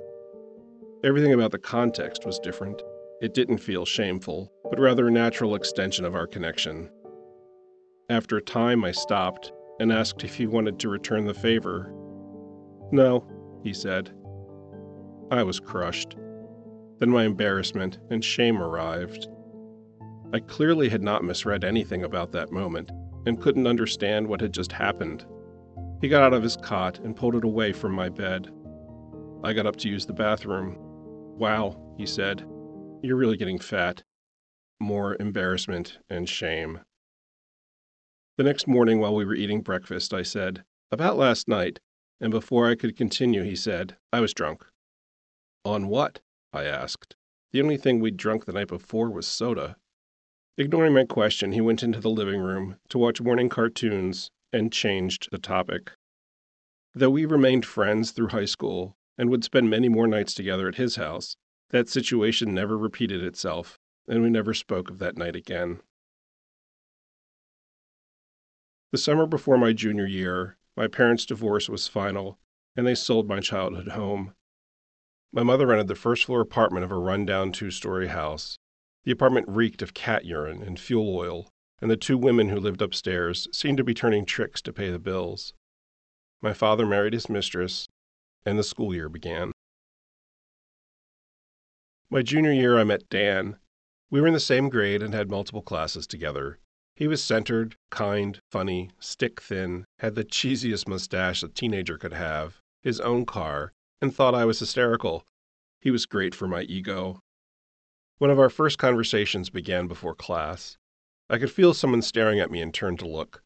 [1.04, 2.82] Everything about the context was different.
[3.22, 6.90] It didn't feel shameful, but rather a natural extension of our connection.
[8.11, 11.92] After a time, I stopped and asked if he wanted to return the favor.
[12.92, 13.24] No,
[13.64, 14.12] he said.
[15.31, 16.16] I was crushed.
[16.98, 19.29] Then my embarrassment and shame arrived.
[20.35, 22.90] I clearly had not misread anything about that moment,
[23.26, 25.24] and couldn't understand what had just happened.
[26.02, 28.50] He got out of his cot and pulled it away from my bed.
[29.42, 30.76] I got up to use the bathroom.
[31.38, 32.46] Wow, he said.
[33.06, 34.02] You're really getting fat.
[34.80, 36.80] More embarrassment and shame.
[38.36, 41.78] The next morning, while we were eating breakfast, I said, About last night,
[42.20, 44.64] and before I could continue, he said, I was drunk.
[45.64, 46.18] On what?
[46.52, 47.14] I asked.
[47.52, 49.76] The only thing we'd drunk the night before was soda.
[50.58, 55.28] Ignoring my question, he went into the living room to watch morning cartoons and changed
[55.30, 55.92] the topic.
[56.92, 60.74] Though we remained friends through high school and would spend many more nights together at
[60.74, 61.36] his house,
[61.70, 65.81] that situation never repeated itself, and we never spoke of that night again.
[68.92, 72.38] The summer before my junior year, my parents' divorce was final,
[72.76, 74.35] and they sold my childhood home.
[75.33, 78.59] My mother rented the first floor apartment of a rundown two story house.
[79.05, 81.48] The apartment reeked of cat urine and fuel oil,
[81.81, 84.98] and the two women who lived upstairs seemed to be turning tricks to pay the
[84.98, 85.52] bills.
[86.40, 87.88] My father married his mistress,
[88.44, 89.52] and the school year began.
[92.08, 93.56] My junior year, I met Dan.
[94.10, 96.60] We were in the same grade and had multiple classes together.
[96.94, 102.60] He was centered, kind, funny, stick thin, had the cheesiest mustache a teenager could have,
[102.80, 105.24] his own car, and thought I was hysterical.
[105.80, 107.18] He was great for my ego.
[108.18, 110.78] One of our first conversations began before class.
[111.28, 113.42] I could feel someone staring at me and turned to look.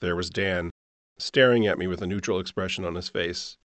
[0.00, 0.70] There was Dan,
[1.18, 3.56] staring at me with a neutral expression on his face.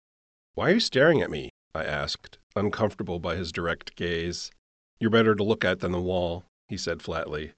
[0.53, 1.49] Why are you staring at me?
[1.73, 4.51] I asked, uncomfortable by his direct gaze.
[4.99, 7.53] You're better to look at than the wall, he said flatly.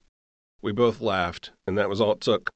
[0.61, 2.49] We both laughed, and that was all it took.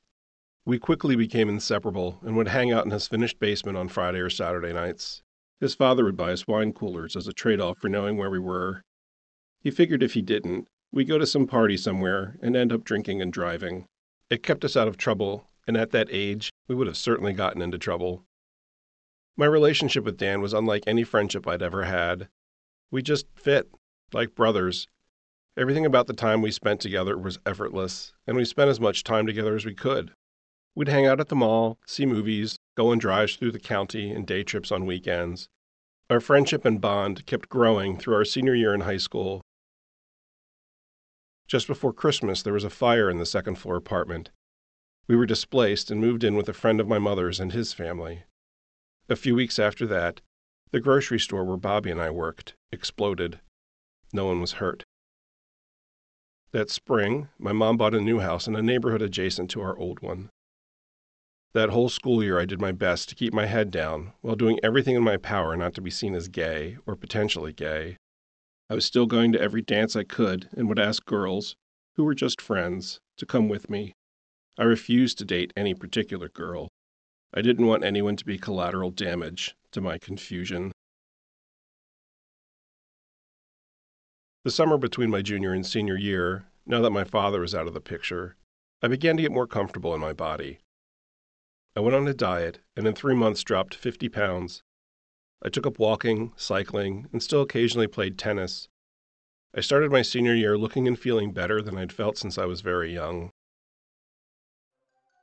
[0.65, 4.30] We quickly became inseparable and would hang out in his finished basement on Friday or
[4.30, 5.21] Saturday nights.
[5.60, 8.39] His father would buy us wine coolers as a trade off for knowing where we
[8.39, 8.82] were.
[9.60, 13.21] He figured if he didn't, we'd go to some party somewhere and end up drinking
[13.21, 13.86] and driving.
[14.30, 17.62] It kept us out of trouble, and at that age, we would have certainly gotten
[17.62, 18.23] into trouble.
[19.37, 22.27] My relationship with Dan was unlike any friendship I'd ever had.
[22.91, 23.71] We just fit,
[24.13, 24.87] like brothers.
[25.57, 29.25] Everything about the time we spent together was effortless, and we spent as much time
[29.25, 30.11] together as we could.
[30.75, 34.25] We'd hang out at the mall, see movies, go on drives through the county, and
[34.25, 35.49] day trips on weekends.
[36.09, 39.41] Our friendship and bond kept growing through our senior year in high school.
[41.47, 44.29] Just before Christmas, there was a fire in the second floor apartment.
[45.07, 48.23] We were displaced and moved in with a friend of my mother's and his family.
[49.12, 50.21] A few weeks after that,
[50.71, 53.41] the grocery store where Bobby and I worked exploded.
[54.13, 54.86] No one was hurt.
[56.52, 60.00] That spring, my mom bought a new house in a neighborhood adjacent to our old
[60.00, 60.30] one.
[61.52, 64.62] That whole school year, I did my best to keep my head down while doing
[64.63, 67.97] everything in my power not to be seen as gay or potentially gay.
[68.69, 71.58] I was still going to every dance I could and would ask girls,
[71.97, 73.91] who were just friends, to come with me.
[74.58, 76.69] I refused to date any particular girl.
[77.33, 80.73] I didn't want anyone to be collateral damage to my confusion.
[84.43, 87.73] The summer between my junior and senior year, now that my father was out of
[87.73, 88.35] the picture,
[88.81, 90.59] I began to get more comfortable in my body.
[91.73, 94.63] I went on a diet and in three months dropped 50 pounds.
[95.41, 98.67] I took up walking, cycling, and still occasionally played tennis.
[99.55, 102.59] I started my senior year looking and feeling better than I'd felt since I was
[102.59, 103.31] very young.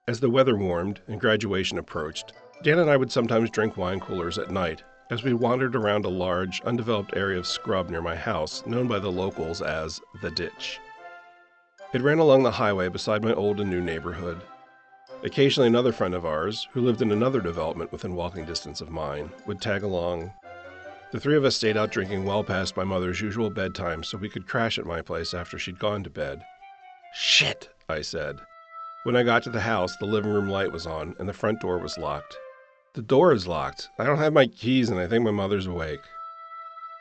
[0.09, 2.33] As the weather warmed and graduation approached,
[2.65, 6.09] Dan and I would sometimes drink wine coolers at night as we wandered around a
[6.09, 10.81] large, undeveloped area of scrub near my house known by the locals as the Ditch.
[11.93, 14.43] It ran along the highway beside my old and new neighborhood,
[15.25, 19.31] Occasionally, another friend of ours, who lived in another development within walking distance of mine,
[19.47, 20.33] would tag along.
[21.11, 24.29] The three of us stayed out drinking well past my mother's usual bedtime so we
[24.29, 26.41] could crash at my place after she'd gone to bed.
[27.13, 28.39] Shit, I said.
[29.05, 31.61] When I got to the house, the living room light was on and the front
[31.61, 32.37] door was locked.
[32.95, 33.89] The door is locked.
[33.99, 36.03] I don't have my keys and I think my mother's awake.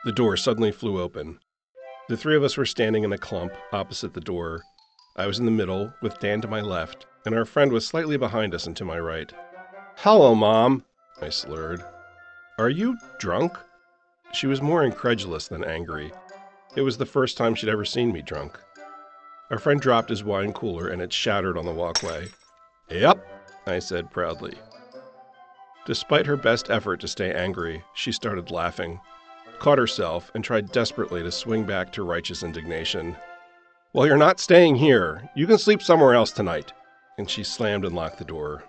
[0.04, 1.40] The door suddenly flew open.
[2.08, 4.62] The three of us were standing in a clump opposite the door.
[5.16, 8.16] I was in the middle, with Dan to my left, and our friend was slightly
[8.16, 9.32] behind us and to my right.
[9.96, 10.84] Hello, Mom,
[11.20, 11.82] I slurred.
[12.58, 13.58] Are you drunk?
[14.32, 16.12] She was more incredulous than angry.
[16.76, 18.56] It was the first time she'd ever seen me drunk.
[19.50, 22.28] Our friend dropped his wine cooler and it shattered on the walkway.
[22.90, 23.26] Yep,
[23.66, 24.54] I said proudly.
[25.86, 29.00] Despite her best effort to stay angry, she started laughing,
[29.58, 33.16] caught herself, and tried desperately to swing back to righteous indignation.
[33.94, 35.30] Well, you're not staying here.
[35.34, 36.72] You can sleep somewhere else tonight
[37.18, 38.62] and she slammed and locked the door.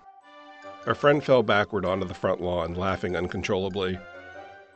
[0.86, 3.98] Our friend fell backward onto the front lawn, laughing uncontrollably.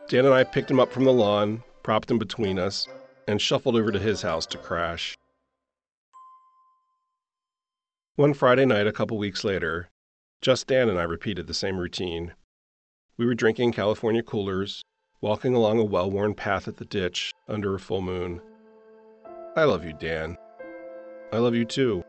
[0.08, 2.86] Dan and I picked him up from the lawn, propped him between us,
[3.26, 5.16] and shuffled over to his house to crash.
[8.16, 9.88] One Friday night, a couple weeks later,
[10.40, 12.32] just Dan and I repeated the same routine.
[13.16, 14.84] We were drinking California coolers,
[15.20, 18.40] walking along a well worn path at the ditch under a full moon.
[19.56, 20.38] I love you, Dan.
[21.32, 22.04] I love you too.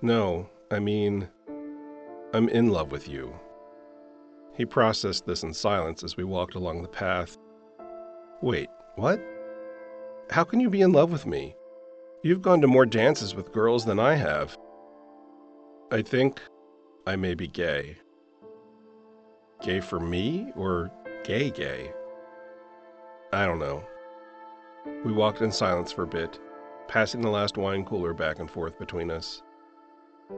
[0.00, 1.28] No, I mean,
[2.32, 3.34] I'm in love with you.
[4.56, 7.36] He processed this in silence as we walked along the path.
[8.42, 9.20] Wait, what?
[10.30, 11.56] How can you be in love with me?
[12.22, 14.56] You've gone to more dances with girls than I have.
[15.90, 16.40] I think
[17.06, 17.98] I may be gay.
[19.62, 20.90] Gay for me or
[21.24, 21.92] gay gay?
[23.32, 23.84] I don't know.
[25.04, 26.40] We walked in silence for a bit,
[26.88, 29.42] passing the last wine cooler back and forth between us.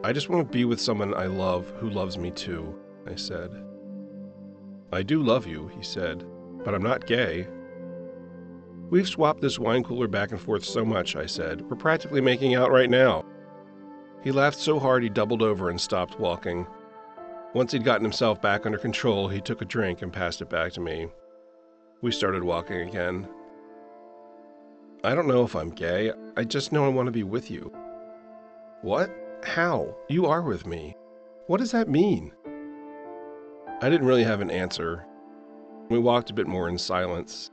[0.03, 2.75] I just want to be with someone I love who loves me too,
[3.07, 3.51] I said.
[4.93, 6.25] I do love you, he said,
[6.65, 7.47] but I'm not gay.
[8.91, 11.63] We've swapped this wine cooler back and forth so much, I said.
[11.63, 13.25] We're practically making out right now.
[14.23, 16.67] He laughed so hard he doubled over and stopped walking.
[17.55, 20.73] Once he'd gotten himself back under control, he took a drink and passed it back
[20.73, 21.09] to me.
[22.03, 23.29] We started walking again.
[25.05, 26.13] I don't know if I'm gay.
[26.37, 27.73] I just know I want to be with you.
[28.83, 29.11] What?
[29.45, 29.95] How?
[30.09, 30.97] You are with me.
[31.47, 32.33] What does that mean?
[33.81, 35.07] I didn't really have an answer.
[35.89, 37.51] We walked a bit more in silence.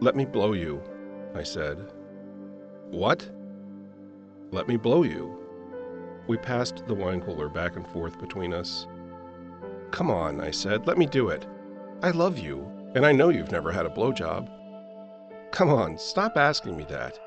[0.00, 0.82] Let me blow you,
[1.34, 1.92] I said.
[2.90, 3.30] What?
[4.50, 5.36] Let me blow you.
[6.26, 8.86] We passed the wine cooler back and forth between us.
[9.90, 11.46] Come on, I said, let me do it.
[12.02, 14.48] I love you, and I know you've never had a blowjob.
[15.50, 17.18] Come on, stop asking me that.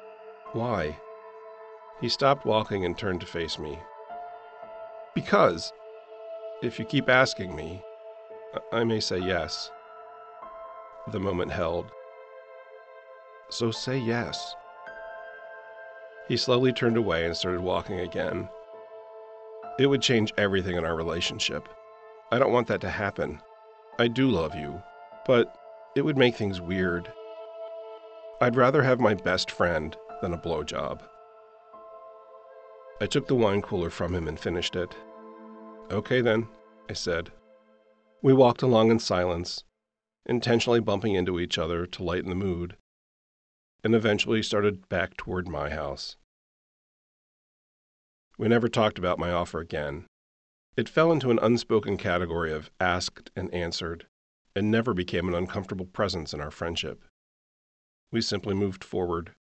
[0.53, 0.97] Why?
[1.99, 3.77] He stopped walking and turned to face me.
[5.13, 5.71] Because,
[6.63, 7.83] if you keep asking me,
[8.71, 9.69] I may say yes.
[11.11, 11.91] The moment held.
[13.49, 14.55] So say yes.
[16.31, 18.47] He slowly turned away and started walking again.
[19.77, 21.67] It would change everything in our relationship.
[22.31, 23.41] I don't want that to happen.
[23.99, 24.81] I do love you,
[25.25, 25.53] but
[25.93, 27.11] it would make things weird.
[28.39, 31.01] I'd rather have my best friend than a blowjob.
[33.01, 34.95] I took the wine cooler from him and finished it.
[35.91, 36.47] Okay then,
[36.89, 37.29] I said.
[38.21, 39.65] We walked along in silence,
[40.25, 42.77] intentionally bumping into each other to lighten the mood
[43.83, 46.15] and eventually started back toward my house.
[48.37, 50.05] We never talked about my offer again.
[50.77, 54.07] It fell into an unspoken category of asked and answered,
[54.55, 57.03] and never became an uncomfortable presence in our friendship.
[58.11, 59.31] We simply moved forward.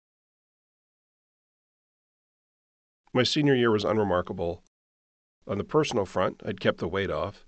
[3.12, 4.62] My senior year was unremarkable.
[5.46, 7.44] On the personal front, I'd kept the weight off.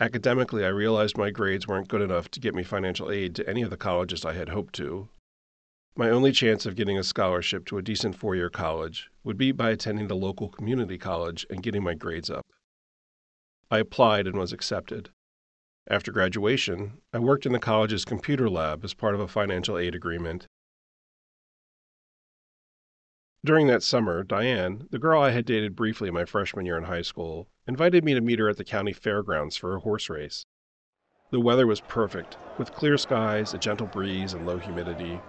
[0.00, 3.62] Academically, I realized my grades weren't good enough to get me financial aid to any
[3.62, 5.08] of the colleges I had hoped to,
[5.98, 9.50] my only chance of getting a scholarship to a decent four year college would be
[9.50, 12.46] by attending the local community college and getting my grades up.
[13.68, 15.10] I applied and was accepted.
[15.90, 19.96] After graduation, I worked in the college's computer lab as part of a financial aid
[19.96, 20.46] agreement.
[23.44, 27.02] During that summer, Diane, the girl I had dated briefly my freshman year in high
[27.02, 30.44] school, invited me to meet her at the county fairgrounds for a horse race.
[31.32, 35.20] The weather was perfect, with clear skies, a gentle breeze, and low humidity.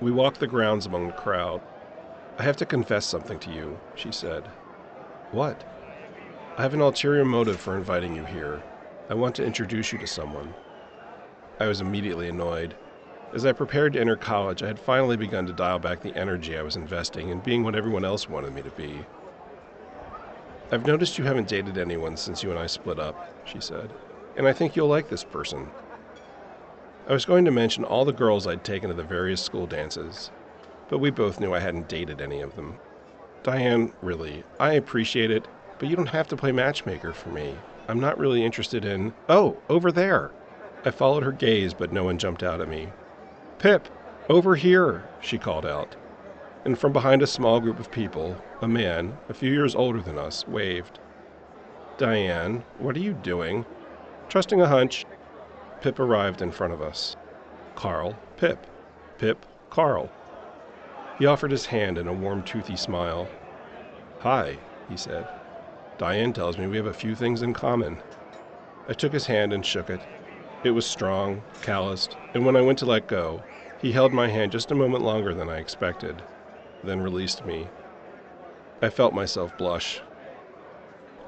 [0.00, 1.60] We walked the grounds among the crowd.
[2.38, 4.44] I have to confess something to you, she said.
[5.30, 5.56] What?
[6.56, 8.62] I have an ulterior motive for inviting you here.
[9.08, 10.54] I want to introduce you to someone.
[11.60, 12.74] I was immediately annoyed.
[13.32, 16.56] As I prepared to enter college, I had finally begun to dial back the energy
[16.56, 19.04] I was investing in being what everyone else wanted me to be.
[20.70, 23.92] I've noticed you haven't dated anyone since you and I split up, she said,
[24.36, 25.68] and I think you'll like this person.
[27.06, 30.30] I was going to mention all the girls I'd taken to the various school dances,
[30.88, 32.78] but we both knew I hadn't dated any of them.
[33.42, 35.46] Diane, really, I appreciate it,
[35.78, 37.56] but you don't have to play matchmaker for me.
[37.88, 39.12] I'm not really interested in.
[39.28, 40.30] Oh, over there!
[40.86, 42.88] I followed her gaze, but no one jumped out at me.
[43.58, 43.86] Pip,
[44.30, 45.96] over here, she called out.
[46.64, 50.18] And from behind a small group of people, a man, a few years older than
[50.18, 51.00] us, waved.
[51.98, 53.66] Diane, what are you doing?
[54.30, 55.04] Trusting a hunch,
[55.84, 57.14] Pip arrived in front of us.
[57.74, 58.66] Carl, Pip.
[59.18, 60.08] Pip, Carl.
[61.18, 63.28] He offered his hand in a warm, toothy smile.
[64.20, 64.56] Hi,
[64.88, 65.26] he said.
[65.98, 67.98] Diane tells me we have a few things in common.
[68.88, 70.00] I took his hand and shook it.
[70.62, 73.42] It was strong, calloused, and when I went to let go,
[73.82, 76.22] he held my hand just a moment longer than I expected,
[76.82, 77.68] then released me.
[78.80, 80.00] I felt myself blush.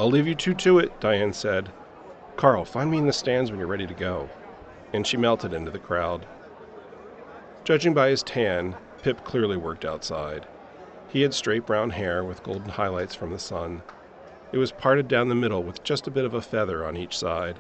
[0.01, 1.69] I'll leave you two to it, Diane said.
[2.39, 4.31] Carl, find me in the stands when you're ready to go
[4.97, 6.27] and she melted into the crowd.
[7.65, 10.47] Judging by his tan, Pip clearly worked outside.
[11.09, 13.83] He had straight brown hair with golden highlights from the sun.
[14.53, 17.17] It was parted down the middle with just a bit of a feather on each
[17.17, 17.57] side.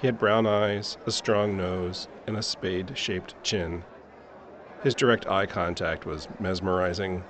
[0.00, 3.84] He had brown eyes, a strong nose, and a spade shaped chin.
[4.82, 7.22] His direct eye contact was mesmerizing.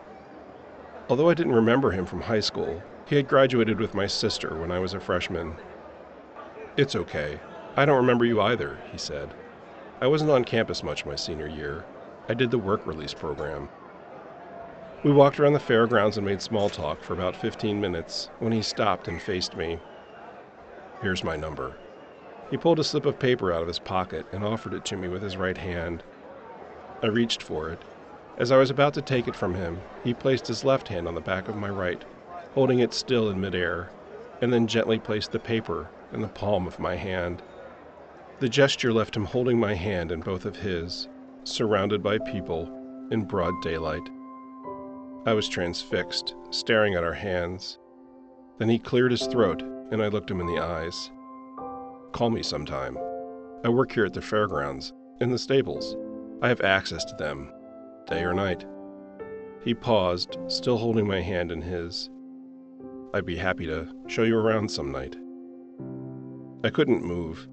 [1.09, 4.71] Although I didn't remember him from high school, he had graduated with my sister when
[4.71, 5.55] I was a freshman.
[6.77, 7.41] It's okay,
[7.75, 9.31] I don't remember you either, he said.
[10.03, 11.85] I wasn't on campus much my senior year.
[12.29, 13.71] I did the work release program.
[15.03, 18.61] We walked around the fairgrounds and made small talk for about 15 minutes when he
[18.61, 19.79] stopped and faced me.
[21.01, 21.75] Here's my number.
[22.51, 25.09] He pulled a slip of paper out of his pocket and offered it to me
[25.09, 26.03] with his right hand.
[27.03, 27.79] I reached for it.
[28.37, 31.15] As I was about to take it from him, he placed his left hand on
[31.15, 32.05] the back of my right,
[32.55, 33.89] holding it still in midair,
[34.43, 37.41] and then gently placed the paper in the palm of my hand.
[38.41, 41.09] The gesture left him holding my hand in both of his,
[41.45, 42.69] surrounded by people,
[43.11, 44.09] in broad daylight.
[45.27, 47.79] I was transfixed, staring at our hands.
[48.59, 51.11] Then he cleared his throat, and I looked him in the eyes.
[52.13, 52.99] Call me sometime.
[53.65, 55.97] I work here at the fairgrounds, in the stables.
[56.43, 57.53] I have access to them,
[58.09, 58.67] day or night.
[59.65, 62.11] He paused, still holding my hand in his.
[63.15, 65.17] I'd be happy to show you around some night.
[66.65, 67.47] I couldn't move.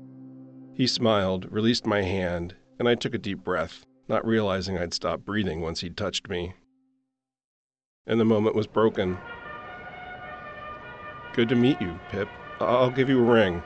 [0.80, 5.26] He smiled, released my hand, and I took a deep breath, not realizing I'd stopped
[5.26, 6.56] breathing once he'd touched me
[8.10, 9.16] and the moment was broken.
[11.34, 12.28] Good to meet you, Pip.
[12.60, 13.62] I'll give you a ring.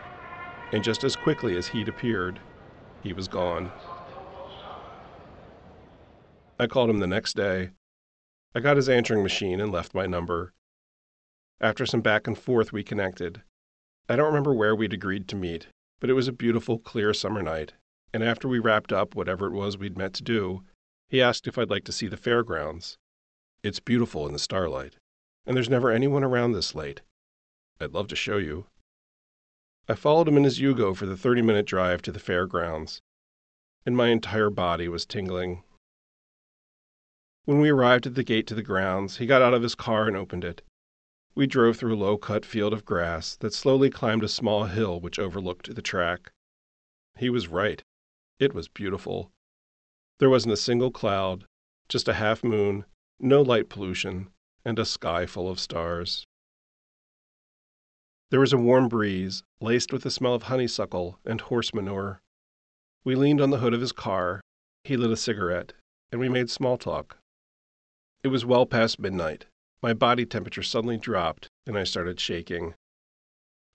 [0.74, 2.40] And just as quickly as he'd appeared,
[3.02, 3.72] he was gone.
[6.60, 7.70] I called him the next day.
[8.54, 10.52] I got his answering machine and left my number.
[11.62, 13.42] After some back and forth, we connected.
[14.10, 15.68] I don't remember where we'd agreed to meet,
[16.04, 17.76] but it was a beautiful, clear summer night,
[18.14, 20.62] and after we wrapped up whatever it was we'd met to do,
[21.08, 22.98] he asked if I'd like to see the fairgrounds.
[23.64, 24.98] It's beautiful in the starlight,
[25.46, 27.00] and there's never anyone around this late.
[27.80, 28.66] I'd love to show you.
[29.88, 33.02] I followed him in his Yugo for the 30 minute drive to the fairgrounds,
[33.86, 35.64] and my entire body was tingling.
[37.46, 40.10] When we arrived at the gate to the grounds, he got out of his car
[40.10, 40.64] and opened it.
[41.36, 45.00] We drove through a low cut field of grass that slowly climbed a small hill
[45.00, 46.32] which overlooked the track.
[47.18, 47.82] He was right.
[48.40, 49.32] It was beautiful.
[50.20, 51.46] There wasn't a single cloud,
[51.90, 52.86] just a half moon
[53.24, 54.28] no light pollution,
[54.66, 56.26] and a sky full of stars.
[58.32, 62.22] There was a warm breeze, laced with the smell of honeysuckle and horse manure.
[63.06, 64.42] We leaned on the hood of his car,
[64.84, 65.74] he lit a cigarette,
[66.12, 67.18] and we made small talk.
[68.24, 69.46] It was well past midnight.
[69.84, 72.74] My body temperature suddenly dropped, and I started shaking.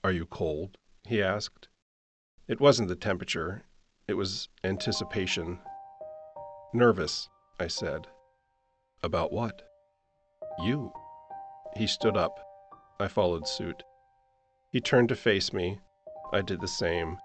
[0.02, 0.78] Are you cold?
[1.06, 1.68] he asked.
[2.48, 3.66] It wasn't the temperature,
[4.06, 5.59] it was anticipation.
[6.72, 7.28] Nervous,
[7.61, 8.06] I said.
[9.02, 9.61] About what?
[10.64, 10.94] You.
[11.76, 12.40] He stood up.
[12.98, 13.82] I followed suit.
[14.72, 15.78] He turned to face me.
[16.32, 17.18] I did the same.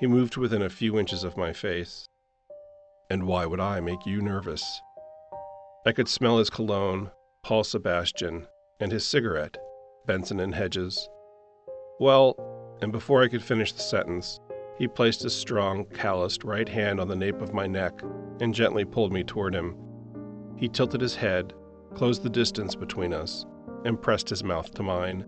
[0.00, 2.06] He moved within a few inches of my face.
[3.08, 4.80] And why would I make you nervous?
[5.86, 7.12] I could smell his cologne,
[7.42, 8.46] Paul Sebastian,
[8.78, 9.58] and his cigarette,
[10.06, 11.08] Benson and Hedges.
[11.98, 12.36] Well,
[12.80, 14.38] and before I could finish the sentence,
[14.78, 18.02] he placed his strong, calloused right hand on the nape of my neck
[18.40, 19.76] and gently pulled me toward him.
[20.56, 21.52] He tilted his head,
[21.94, 23.44] closed the distance between us,
[23.84, 25.26] and pressed his mouth to mine.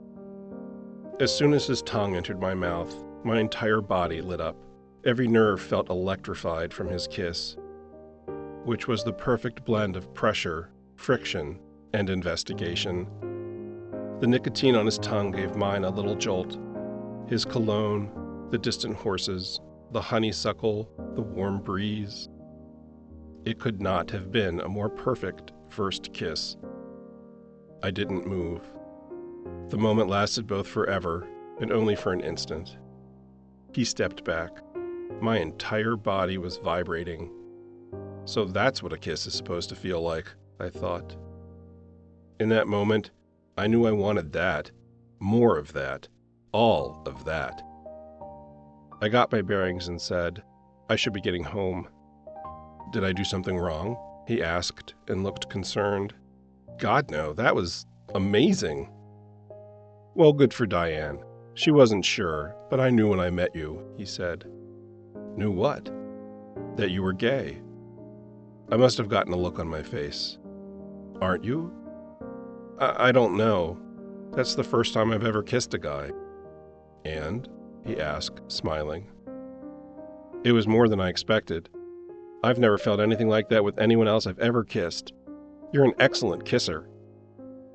[1.18, 2.94] As soon as his tongue entered my mouth,
[3.24, 4.56] my entire body lit up.
[5.04, 7.56] Every nerve felt electrified from his kiss,
[8.64, 11.58] which was the perfect blend of pressure, friction,
[11.94, 13.06] and investigation.
[14.20, 16.58] The nicotine on his tongue gave mine a little jolt.
[17.28, 19.60] His cologne, the distant horses,
[19.92, 22.28] the honeysuckle, the warm breeze,
[23.44, 26.56] it could not have been a more perfect first kiss.
[27.82, 28.60] I didn't move.
[29.70, 31.26] The moment lasted both forever
[31.60, 32.78] and only for an instant.
[33.74, 34.50] He stepped back.
[35.20, 37.30] My entire body was vibrating.
[38.24, 41.16] So that's what a kiss is supposed to feel like, I thought.
[42.42, 43.12] In that moment,
[43.56, 44.72] I knew I wanted that,
[45.20, 46.08] more of that,
[46.50, 47.62] all of that.
[49.00, 50.42] I got my bearings and said,
[50.90, 51.86] I should be getting home.
[52.90, 53.96] Did I do something wrong?
[54.26, 56.14] He asked and looked concerned.
[56.80, 57.86] God, no, that was
[58.16, 58.90] amazing.
[60.16, 61.22] Well, good for Diane.
[61.54, 64.46] She wasn't sure, but I knew when I met you, he said.
[65.36, 65.88] Knew what?
[66.74, 67.62] That you were gay.
[68.72, 70.38] I must have gotten a look on my face.
[71.20, 71.72] Aren't you?
[72.82, 73.78] I, I don't know.
[74.32, 76.10] That's the first time I've ever kissed a guy.
[77.04, 77.48] And?
[77.84, 79.08] he asked, smiling.
[80.44, 81.68] It was more than I expected.
[82.44, 85.12] I've never felt anything like that with anyone else I've ever kissed.
[85.72, 86.88] You're an excellent kisser.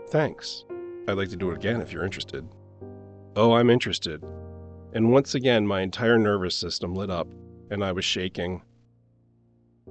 [0.10, 0.66] Thanks.
[1.08, 2.46] I'd like to do it again if you're interested.
[3.36, 4.24] Oh, I'm interested.
[4.94, 7.28] And once again, my entire nervous system lit up,
[7.70, 8.62] and I was shaking.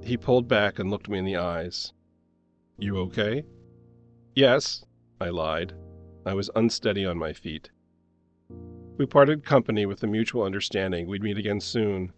[0.02, 1.92] He pulled back and looked me in the eyes.
[2.78, 3.44] You okay?
[4.34, 4.84] Yes,
[5.20, 5.72] I lied.
[6.24, 7.70] I was unsteady on my feet.
[8.96, 12.12] We parted company with the mutual understanding we'd meet again soon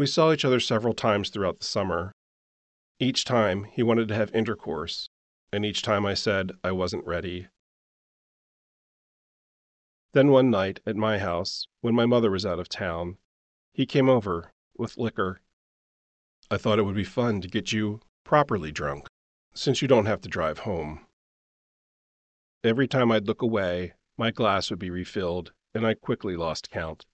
[0.00, 2.14] we saw each other several times throughout the summer,
[2.98, 5.10] Each time, he wanted to have intercourse,
[5.52, 7.48] and each time I said I wasn't ready.
[10.12, 13.18] Then one night at my house, when my mother was out of town,
[13.74, 15.42] he came over with liquor.
[16.50, 19.06] I thought it would be fun to get you properly drunk,
[19.52, 21.04] since you don't have to drive home.
[22.62, 27.06] Every time I'd look away, my glass would be refilled, and I quickly lost count.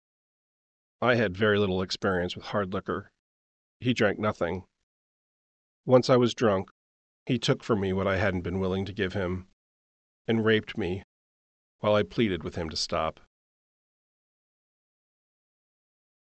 [1.00, 3.12] I had very little experience with hard liquor.
[3.78, 4.64] He drank nothing.
[5.84, 6.70] Once I was drunk,
[7.26, 9.46] he took from me what I hadn't been willing to give him,
[10.26, 11.04] and raped me
[11.78, 13.20] while I pleaded with him to stop.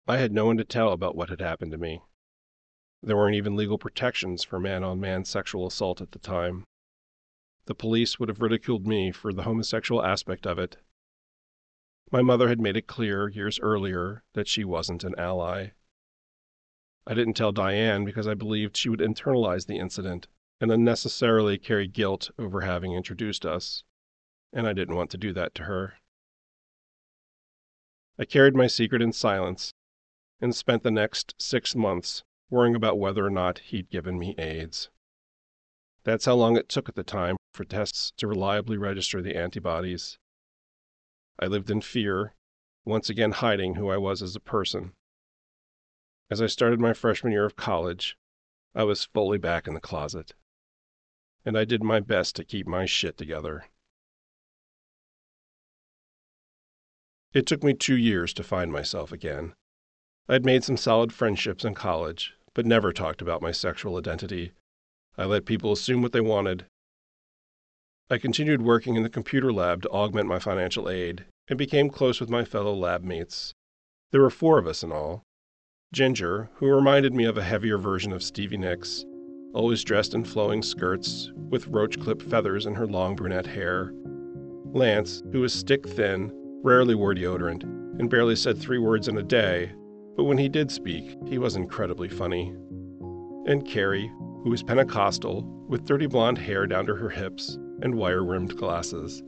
[0.07, 2.03] I had no one to tell about what had happened to me.
[3.01, 6.65] There weren't even legal protections for man on man sexual assault at the time.
[7.67, 10.77] The police would have ridiculed me for the homosexual aspect of it.
[12.11, 15.69] My mother had made it clear years earlier that she wasn't an ally.
[17.07, 20.27] I didn't tell Diane because I believed she would internalize the incident
[20.61, 23.83] and unnecessarily carry guilt over having introduced us
[24.53, 25.95] and I didn't want to do that to her.
[28.17, 29.73] I carried my secret in silence
[30.39, 34.89] and spent the next six months worrying about whether or not he'd given me AIDS.
[36.03, 40.19] That's how long it took at the time for tests to reliably register the antibodies.
[41.39, 42.35] I lived in fear,
[42.83, 44.93] once again hiding who I was as a person.
[46.29, 48.17] As I started my freshman year of college,
[48.75, 50.33] I was fully back in the closet.
[51.45, 53.65] And I did my best to keep my shit together.
[57.33, 59.53] It took me two years to find myself again.
[60.27, 64.51] I'd made some solid friendships in college, but never talked about my sexual identity.
[65.17, 66.65] I let people assume what they wanted.
[68.07, 72.19] I continued working in the computer lab to augment my financial aid and became close
[72.21, 73.55] with my fellow lab mates.
[74.11, 75.23] There were four of us in all.
[75.91, 79.03] Ginger, who reminded me of a heavier version of Stevie Nicks,
[79.55, 83.91] always dressed in flowing skirts with roach clip feathers in her long brunette hair.
[84.65, 86.31] Lance, who was stick thin
[86.63, 89.71] rarely wore deodorant, and barely said three words in a day,
[90.15, 92.53] but when he did speak, he was incredibly funny.
[93.47, 94.11] And Carrie,
[94.43, 99.21] who was Pentecostal, with dirty blonde hair down to her hips and wire rimmed glasses.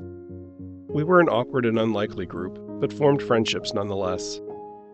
[0.90, 4.42] We were an awkward and unlikely group, but formed friendships nonetheless.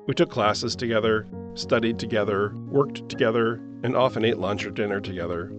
[0.06, 5.54] We took classes together, studied together, worked together, and often ate lunch or dinner together.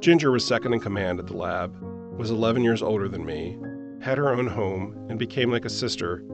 [0.00, 1.76] Ginger was second in command at the lab,
[2.16, 3.58] was 11 years older than me,
[4.00, 6.24] had her own home, and became like a sister.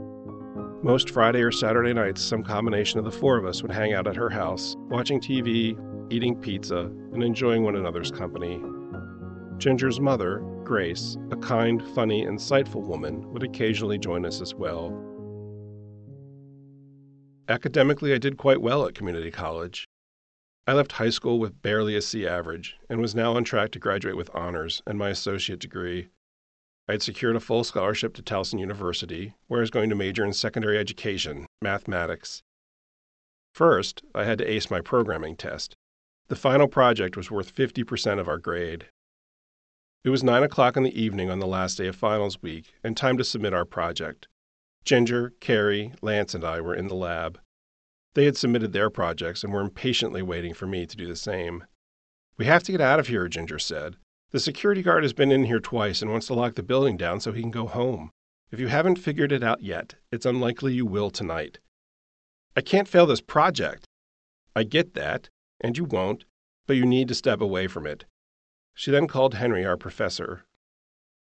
[0.85, 4.07] Most Friday or Saturday nights, some combination of the four of us would hang out
[4.07, 5.77] at her house, watching TV,
[6.13, 6.83] eating pizza,
[7.13, 8.63] and enjoying one another's company.
[9.59, 14.99] Ginger's mother, Grace, a kind, funny, insightful woman, would occasionally join us as well.
[17.49, 19.87] Academically, I did quite well at community college.
[20.67, 23.81] I left high school with barely a C average and was now on track to
[23.81, 26.09] graduate with honors and my associate degree.
[26.89, 30.25] I had secured a full scholarship to Towson University, where I was going to major
[30.25, 32.43] in secondary education, mathematics.
[33.55, 35.75] First, I had to ace my programming test.
[36.29, 38.87] The final project was worth 50% of our grade.
[40.05, 42.97] It was 9 o'clock in the evening on the last day of finals week, and
[42.97, 44.27] time to submit our project.
[44.85, 47.39] Ginger, Carrie, Lance, and I were in the lab.
[48.15, 51.65] They had submitted their projects and were impatiently waiting for me to do the same.
[52.37, 53.95] We have to get out of here, Ginger said.
[54.33, 57.21] The security guard has been in here twice and wants to lock the building down
[57.21, 58.11] so he can go home.
[58.51, 61.61] If you haven't figured it out yet, it's unlikely you will tonight.
[62.57, 63.85] I can't fail this project.
[64.57, 65.29] I get that,
[65.61, 66.25] and you won't,
[66.67, 68.05] but you need to step away from it.
[68.75, 70.45] She then called Henry, our professor.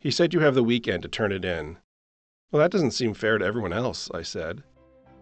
[0.01, 1.79] He said you have the weekend to turn it in.
[2.51, 4.63] Well, that doesn't seem fair to everyone else, I said.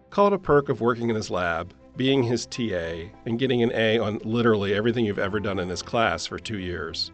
[0.09, 3.71] Call it a perk of working in his lab, being his TA, and getting an
[3.73, 7.11] A on literally everything you've ever done in his class for two years.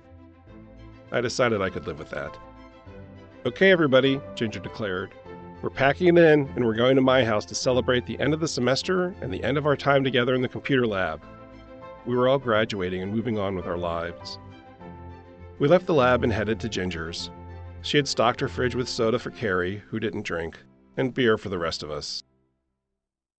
[1.11, 2.37] I decided I could live with that.
[3.45, 5.13] Okay, everybody, Ginger declared.
[5.61, 8.39] We're packing it in and we're going to my house to celebrate the end of
[8.39, 11.21] the semester and the end of our time together in the computer lab.
[12.05, 14.37] We were all graduating and moving on with our lives.
[15.59, 17.29] We left the lab and headed to Ginger's.
[17.83, 20.57] She had stocked her fridge with soda for Carrie, who didn't drink,
[20.97, 22.23] and beer for the rest of us.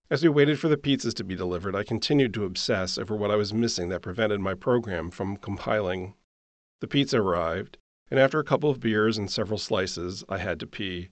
[0.09, 3.31] As we waited for the pizzas to be delivered, I continued to obsess over what
[3.31, 6.13] I was missing that prevented my program from compiling
[6.79, 7.77] the pizza arrived,
[8.11, 11.09] and after a couple of beers and several slices, I had to pee.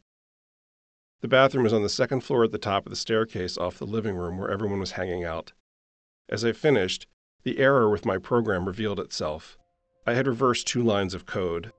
[1.22, 3.86] The bathroom was on the second floor at the top of the staircase off the
[3.86, 5.54] living room where everyone was hanging out.
[6.30, 7.08] As I finished,
[7.44, 9.58] the error with my program revealed itself.
[10.06, 11.72] I had reversed two lines of code.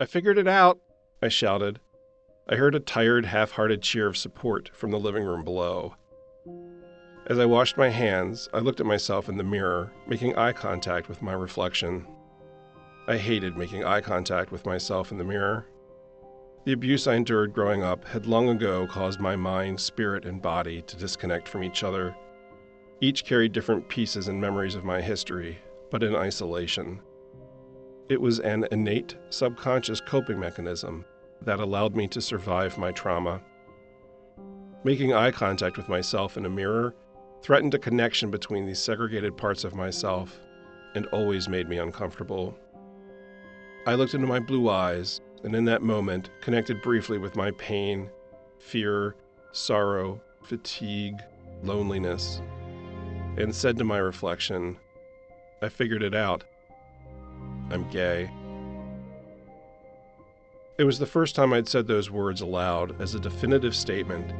[0.00, 0.80] I figured it out,
[1.22, 1.78] I shouted.
[2.48, 5.94] I heard a tired, half hearted cheer of support from the living room below.
[7.28, 11.08] As I washed my hands, I looked at myself in the mirror, making eye contact
[11.08, 12.04] with my reflection.
[13.06, 15.66] I hated making eye contact with myself in the mirror.
[16.64, 20.82] The abuse I endured growing up had long ago caused my mind, spirit, and body
[20.82, 22.16] to disconnect from each other.
[23.00, 25.58] Each carried different pieces and memories of my history,
[25.94, 27.00] but in isolation.
[28.08, 31.04] It was an innate, subconscious coping mechanism
[31.42, 33.40] that allowed me to survive my trauma.
[34.82, 36.96] Making eye contact with myself in a mirror
[37.44, 40.40] threatened a connection between these segregated parts of myself
[40.96, 42.58] and always made me uncomfortable.
[43.86, 48.10] I looked into my blue eyes and in that moment connected briefly with my pain,
[48.58, 49.14] fear,
[49.52, 51.20] sorrow, fatigue,
[51.62, 52.42] loneliness,
[53.36, 54.76] and said to my reflection,
[55.64, 56.44] I figured it out.
[57.70, 58.30] I'm gay.
[60.76, 64.30] It was the first time I'd said those words aloud as a definitive statement,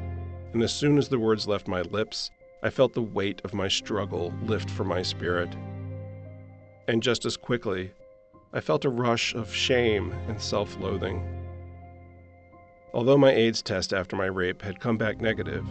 [0.52, 2.30] and as soon as the words left my lips,
[2.62, 5.48] I felt the weight of my struggle lift from my spirit.
[6.88, 7.92] And just as quickly,
[8.52, 11.22] I felt a rush of shame and self loathing.
[12.92, 15.66] Although my AIDS test after my rape had come back negative,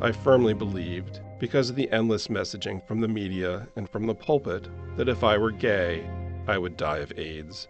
[0.00, 4.68] I firmly believed, because of the endless messaging from the media and from the pulpit,
[4.96, 6.08] that if I were gay,
[6.48, 7.68] I would die of AIDS.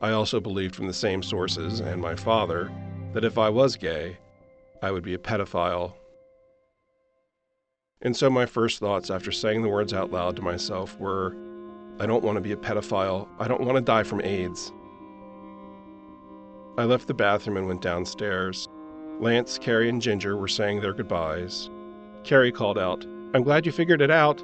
[0.00, 2.72] I also believed from the same sources and my father
[3.12, 4.16] that if I was gay,
[4.82, 5.94] I would be a pedophile.
[8.00, 11.36] And so my first thoughts after saying the words out loud to myself were
[12.00, 13.28] I don't want to be a pedophile.
[13.38, 14.72] I don't want to die from AIDS.
[16.78, 18.66] I left the bathroom and went downstairs.
[19.20, 21.70] Lance, Carrie, and Ginger were saying their goodbyes.
[22.24, 23.04] Carrie called out,
[23.34, 24.42] I'm glad you figured it out.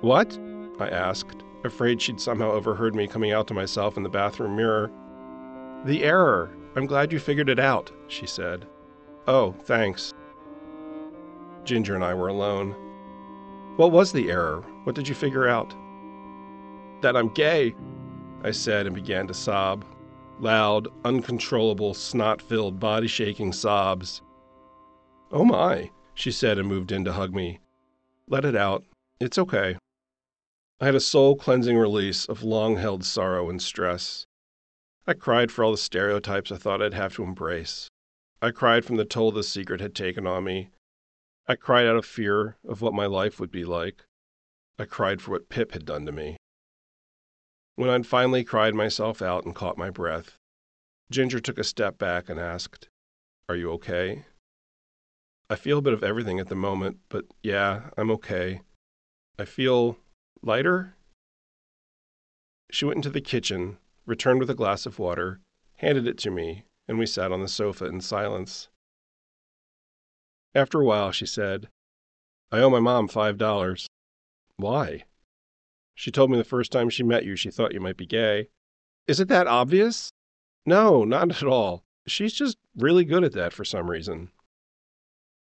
[0.00, 0.38] What?
[0.78, 4.90] I asked, afraid she'd somehow overheard me coming out to myself in the bathroom mirror.
[5.84, 6.50] The error.
[6.76, 8.66] I'm glad you figured it out, she said.
[9.26, 10.14] Oh, thanks.
[11.64, 12.74] Ginger and I were alone.
[13.76, 14.64] What was the error?
[14.84, 15.74] What did you figure out?
[17.00, 17.74] that I'm gay,
[18.42, 19.84] I said and began to sob.
[20.40, 24.22] Loud, uncontrollable, snot filled, body shaking sobs.
[25.32, 27.60] Oh my, she said and moved in to hug me.
[28.26, 28.84] Let it out.
[29.20, 29.78] It's okay.
[30.80, 34.26] I had a soul cleansing release of long held sorrow and stress.
[35.06, 37.88] I cried for all the stereotypes I thought I'd have to embrace.
[38.42, 40.70] I cried from the toll the secret had taken on me.
[41.46, 44.04] I cried out of fear of what my life would be like.
[44.76, 46.36] I cried for what Pip had done to me.
[47.76, 50.36] When I'd finally cried myself out and caught my breath,
[51.10, 52.88] Ginger took a step back and asked,
[53.48, 54.24] Are you okay?
[55.50, 58.60] I feel a bit of everything at the moment, but yeah, I'm okay.
[59.38, 59.96] I feel
[60.42, 60.94] lighter?
[62.70, 65.40] She went into the kitchen, returned with a glass of water,
[65.76, 68.68] handed it to me, and we sat on the sofa in silence.
[70.54, 71.68] After a while, she said,
[72.52, 73.86] I owe my mom five dollars.
[74.56, 75.04] Why?
[75.94, 78.48] She told me the first time she met you, she thought you might be gay.
[79.06, 80.10] Is it that obvious?
[80.66, 81.84] No, not at all.
[82.06, 84.30] She's just really good at that for some reason.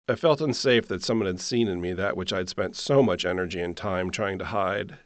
[0.09, 3.25] I felt unsafe that someone had seen in me that which I'd spent so much
[3.25, 4.99] energy and time trying to hide.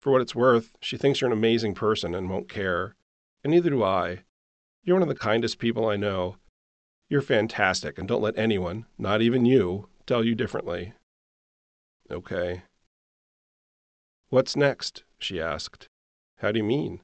[0.00, 2.94] For what it's worth, she thinks you're an amazing person and won't care.
[3.42, 4.20] And neither do I.
[4.84, 6.36] You're one of the kindest people I know.
[7.08, 10.92] You're fantastic, and don't let anyone, not even you, tell you differently.
[12.10, 12.62] Okay.
[14.28, 15.04] What's next?
[15.18, 15.86] she asked.
[16.38, 17.00] How do you mean?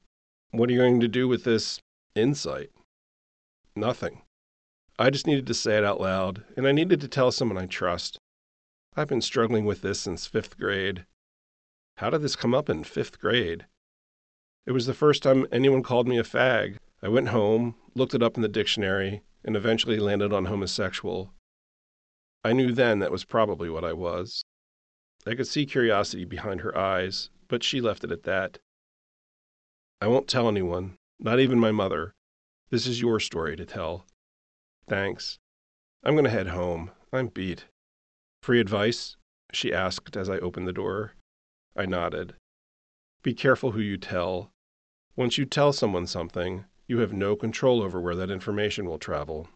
[0.50, 1.78] What are you going to do with this
[2.14, 2.70] insight?
[3.76, 4.22] Nothing.
[5.01, 7.66] I just needed to say it out loud, and I needed to tell someone I
[7.66, 8.18] trust.
[8.96, 11.07] I've been struggling with this since fifth grade.
[11.99, 13.66] How did this come up in fifth grade?
[14.66, 16.78] It was the first time anyone called me a fag.
[17.01, 21.32] I went home, looked it up in the dictionary, and eventually landed on homosexual.
[22.42, 24.42] I knew then that was probably what I was.
[25.24, 28.59] I could see curiosity behind her eyes, but she left it at that.
[30.01, 32.14] I won't tell anyone, not even my mother.
[32.70, 34.05] This is your story to tell.
[34.89, 35.39] Thanks.
[36.03, 36.91] I'm going to head home.
[37.12, 37.66] I'm beat.
[38.43, 39.16] Free advice?
[39.53, 41.12] she asked as I opened the door.
[41.76, 42.34] I nodded.
[43.22, 44.51] Be careful who you tell.
[45.16, 49.49] Once you tell someone something, you have no control over where that information will travel.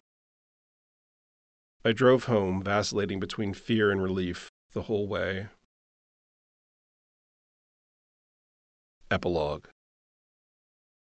[1.83, 5.47] I drove home, vacillating between fear and relief the whole way.
[9.09, 9.67] Epilogue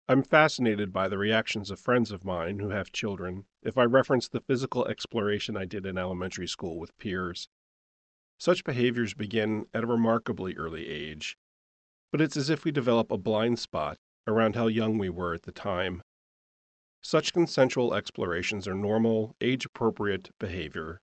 [0.08, 4.28] I'm fascinated by the reactions of friends of mine who have children if I reference
[4.28, 7.48] the physical exploration I did in elementary school with peers.
[8.38, 11.38] Such behaviors begin at a remarkably early age,
[12.12, 13.98] but it's as if we develop a blind spot
[14.28, 16.02] around how young we were at the time.
[17.02, 21.00] Such consensual explorations are normal, age appropriate behavior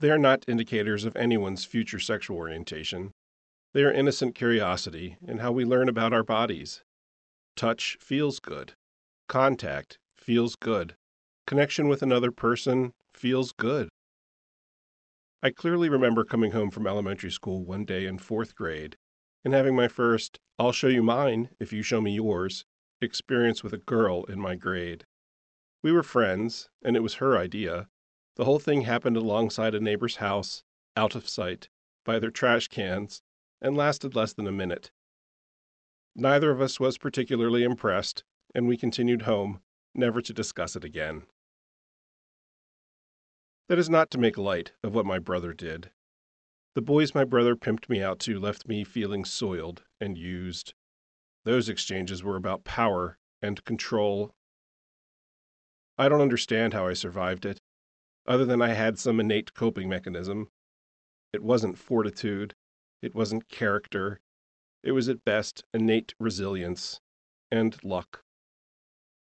[0.00, 3.12] They are not indicators of anyone's future sexual orientation.
[3.74, 6.82] They are innocent curiosity in how we learn about our bodies.
[7.56, 8.74] Touch feels good.
[9.28, 10.94] Contact feels good.
[11.46, 13.88] Connection with another person feels good.
[15.42, 18.96] I clearly remember coming home from elementary school one day in fourth grade
[19.46, 22.64] and having my first, I'll show you mine if you show me yours,
[23.00, 25.04] experience with a girl in my grade.
[25.84, 27.86] We were friends, and it was her idea.
[28.34, 30.64] The whole thing happened alongside a neighbor's house,
[30.96, 31.68] out of sight,
[32.04, 33.22] by their trash cans,
[33.62, 34.90] and lasted less than a minute.
[36.18, 39.60] Neither of us was particularly impressed, and we continued home,
[39.94, 41.24] never to discuss it again.
[43.68, 45.90] That is not to make light of what my brother did.
[46.74, 50.72] The boys my brother pimped me out to left me feeling soiled and used.
[51.44, 54.34] Those exchanges were about power and control.
[55.98, 57.60] I don't understand how I survived it,
[58.26, 60.48] other than I had some innate coping mechanism.
[61.34, 62.54] It wasn't fortitude,
[63.02, 64.20] it wasn't character,
[64.86, 67.00] it was at best innate resilience
[67.50, 68.22] and luck.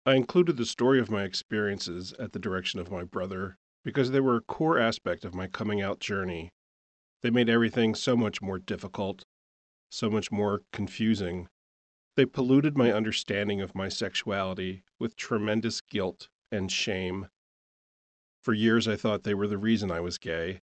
[0.05, 4.21] I included the story of my experiences at the direction of my brother because they
[4.21, 6.51] were a core aspect of my coming out journey
[7.21, 9.25] they made everything so much more difficult,
[9.89, 11.49] so much more confusing.
[12.15, 17.27] They polluted my understanding of my sexuality with tremendous guilt and shame.
[18.41, 20.61] For years, I thought they were the reason I was gay,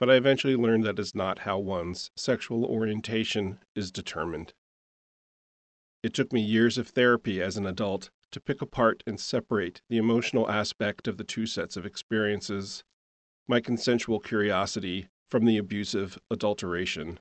[0.00, 4.52] but I eventually learned that is not how one's sexual orientation is determined.
[6.02, 9.96] It took me years of therapy as an adult to pick apart and separate the
[9.96, 12.82] emotional aspect of the two sets of experiences
[13.46, 17.18] my consensual curiosity from the abusive adulteration.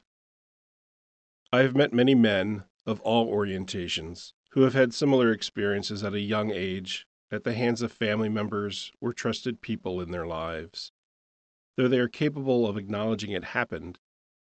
[1.52, 6.20] I have met many men of all orientations who have had similar experiences at a
[6.20, 10.93] young age at the hands of family members or trusted people in their lives.
[11.76, 13.98] Though they are capable of acknowledging it happened,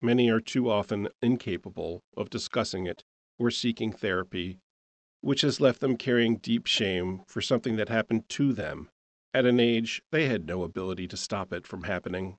[0.01, 3.03] many are too often incapable of discussing it
[3.39, 4.59] or seeking therapy,
[5.21, 8.89] which has left them carrying deep shame for something that happened to them
[9.33, 12.37] at an age they had no ability to stop it from happening.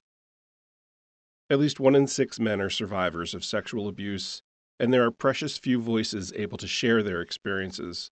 [1.50, 4.42] At least one in six men are survivors of sexual abuse,
[4.78, 8.10] and there are precious few voices able to share their experiences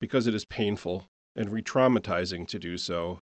[0.00, 3.20] because it is painful and re traumatizing to do so.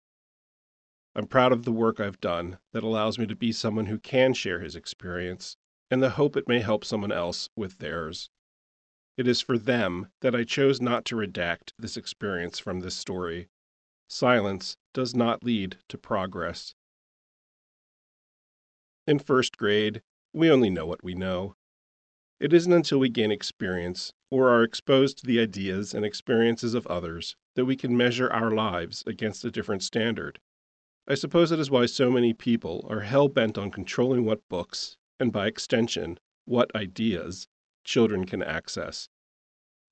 [1.18, 4.34] I'm proud of the work I've done that allows me to be someone who can
[4.34, 5.56] share his experience
[5.90, 8.30] and the hope it may help someone else with theirs.
[9.16, 13.48] It is for them that I chose not to redact this experience from this story.
[14.10, 16.76] Silence does not lead to progress.
[19.08, 20.02] In first grade,
[20.34, 21.56] we only know what we know.
[22.42, 26.86] It isn't until we gain experience or are exposed to the ideas and experiences of
[26.88, 30.40] others that we can measure our lives against a different standard.
[31.08, 34.98] I suppose that is why so many people are hell bent on controlling what books,
[35.20, 37.48] and by extension, what ideas,
[37.84, 39.08] children can access.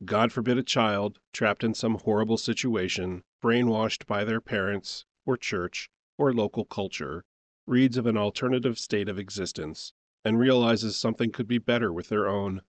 [0.06, 5.90] God forbid a child, trapped in some horrible situation, brainwashed by their parents, or church,
[6.18, 7.24] or local culture,
[7.68, 9.94] reads of an alternative state of existence
[10.26, 12.62] and realizes something could be better with their own.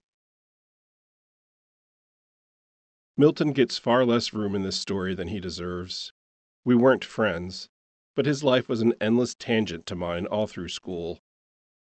[3.16, 6.12] Milton gets far less room in this story than he deserves.
[6.64, 7.68] We weren't friends,
[8.14, 11.20] but his life was an endless tangent to mine all through school.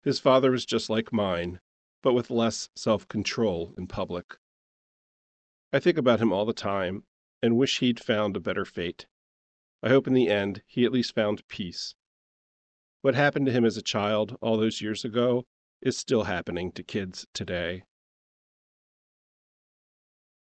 [0.04, 1.60] His father was just like mine,
[2.02, 4.38] but with less self control in public.
[5.74, 7.04] I think about him all the time
[7.42, 9.06] and wish he'd found a better fate.
[9.84, 11.96] I hope in the end he at least found peace.
[13.02, 15.46] What happened to him as a child all those years ago
[15.82, 17.84] is still happening to kids today.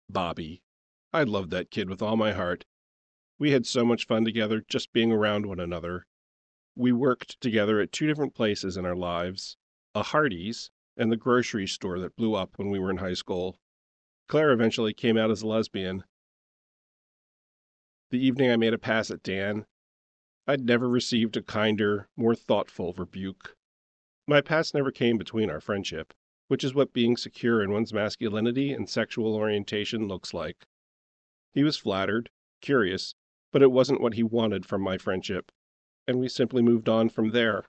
[0.09, 0.61] Bobby.
[1.11, 2.65] I loved that kid with all my heart.
[3.37, 6.05] We had so much fun together just being around one another.
[6.73, 9.57] We worked together at two different places in our lives
[9.93, 13.59] a Hardee's and the grocery store that blew up when we were in high school.
[14.29, 16.05] Claire eventually came out as a lesbian.
[18.09, 19.65] The evening I made a pass at Dan,
[20.47, 23.57] I'd never received a kinder, more thoughtful rebuke.
[24.27, 26.13] My past never came between our friendship,
[26.47, 30.65] which is what being secure in one's masculinity and sexual orientation looks like.
[31.53, 32.29] He was flattered,
[32.61, 33.13] curious,
[33.55, 35.49] but it wasn't what he wanted from my friendship,
[36.09, 37.63] and we simply moved on from there.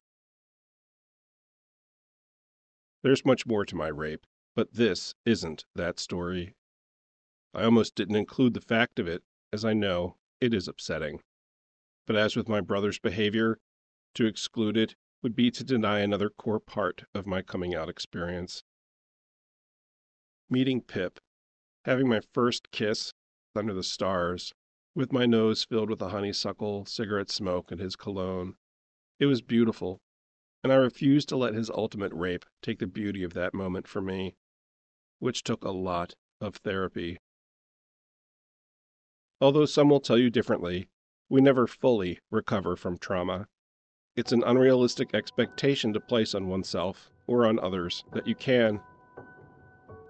[3.05, 4.27] There's much more to my rape,
[4.57, 6.57] but this isn't that story.
[7.55, 9.23] I almost didn't include the fact of it,
[9.53, 11.21] as I know it is upsetting.
[12.05, 13.61] But as with my brother's behavior,
[14.15, 18.65] to exclude it would be to deny another core part of my coming out experience.
[20.51, 21.21] Meeting Pip,
[21.85, 23.13] having my first kiss
[23.55, 24.53] under the stars,
[24.97, 28.55] with my nose filled with the honeysuckle, cigarette smoke, and his cologne.
[29.21, 30.01] It was beautiful,
[30.65, 34.01] and I refused to let his ultimate rape take the beauty of that moment for
[34.01, 34.37] me,
[35.19, 37.19] which took a lot of therapy.
[39.39, 40.89] Although some will tell you differently,
[41.29, 43.49] we never fully recover from trauma.
[44.17, 48.81] It's an unrealistic expectation to place on oneself or on others that you can.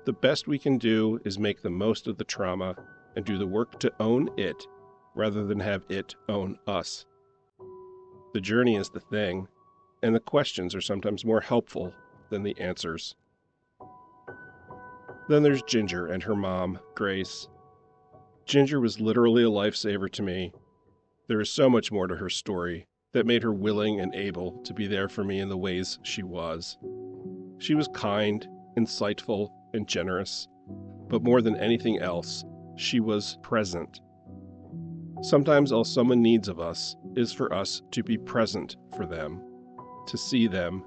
[0.04, 2.76] The best we can do is make the most of the trauma
[3.16, 4.64] and do the work to own it
[5.16, 7.06] rather than have it own us.
[8.34, 9.48] The journey is the thing,
[10.02, 11.92] and the questions are sometimes more helpful
[12.30, 13.16] than the answers.
[15.28, 17.48] Then there's Ginger and her mom, Grace.
[18.44, 20.52] Ginger was literally a lifesaver to me.
[21.26, 24.74] There is so much more to her story that made her willing and able to
[24.74, 26.76] be there for me in the ways she was.
[27.58, 28.46] She was kind,
[28.78, 30.46] insightful, and generous,
[31.08, 32.44] but more than anything else,
[32.76, 34.00] she was present.
[35.22, 39.42] Sometimes all someone needs of us is for us to be present for them,
[40.06, 40.84] to see them,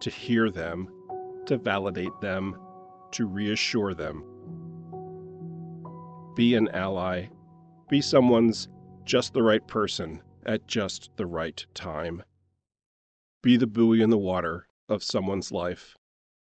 [0.00, 0.88] to hear them,
[1.46, 2.56] to validate them,
[3.12, 4.24] to reassure them.
[6.36, 7.26] Be an ally.
[7.88, 8.68] Be someone's
[9.04, 12.22] just the right person at just the right time.
[13.42, 15.96] Be the buoy in the water of someone's life.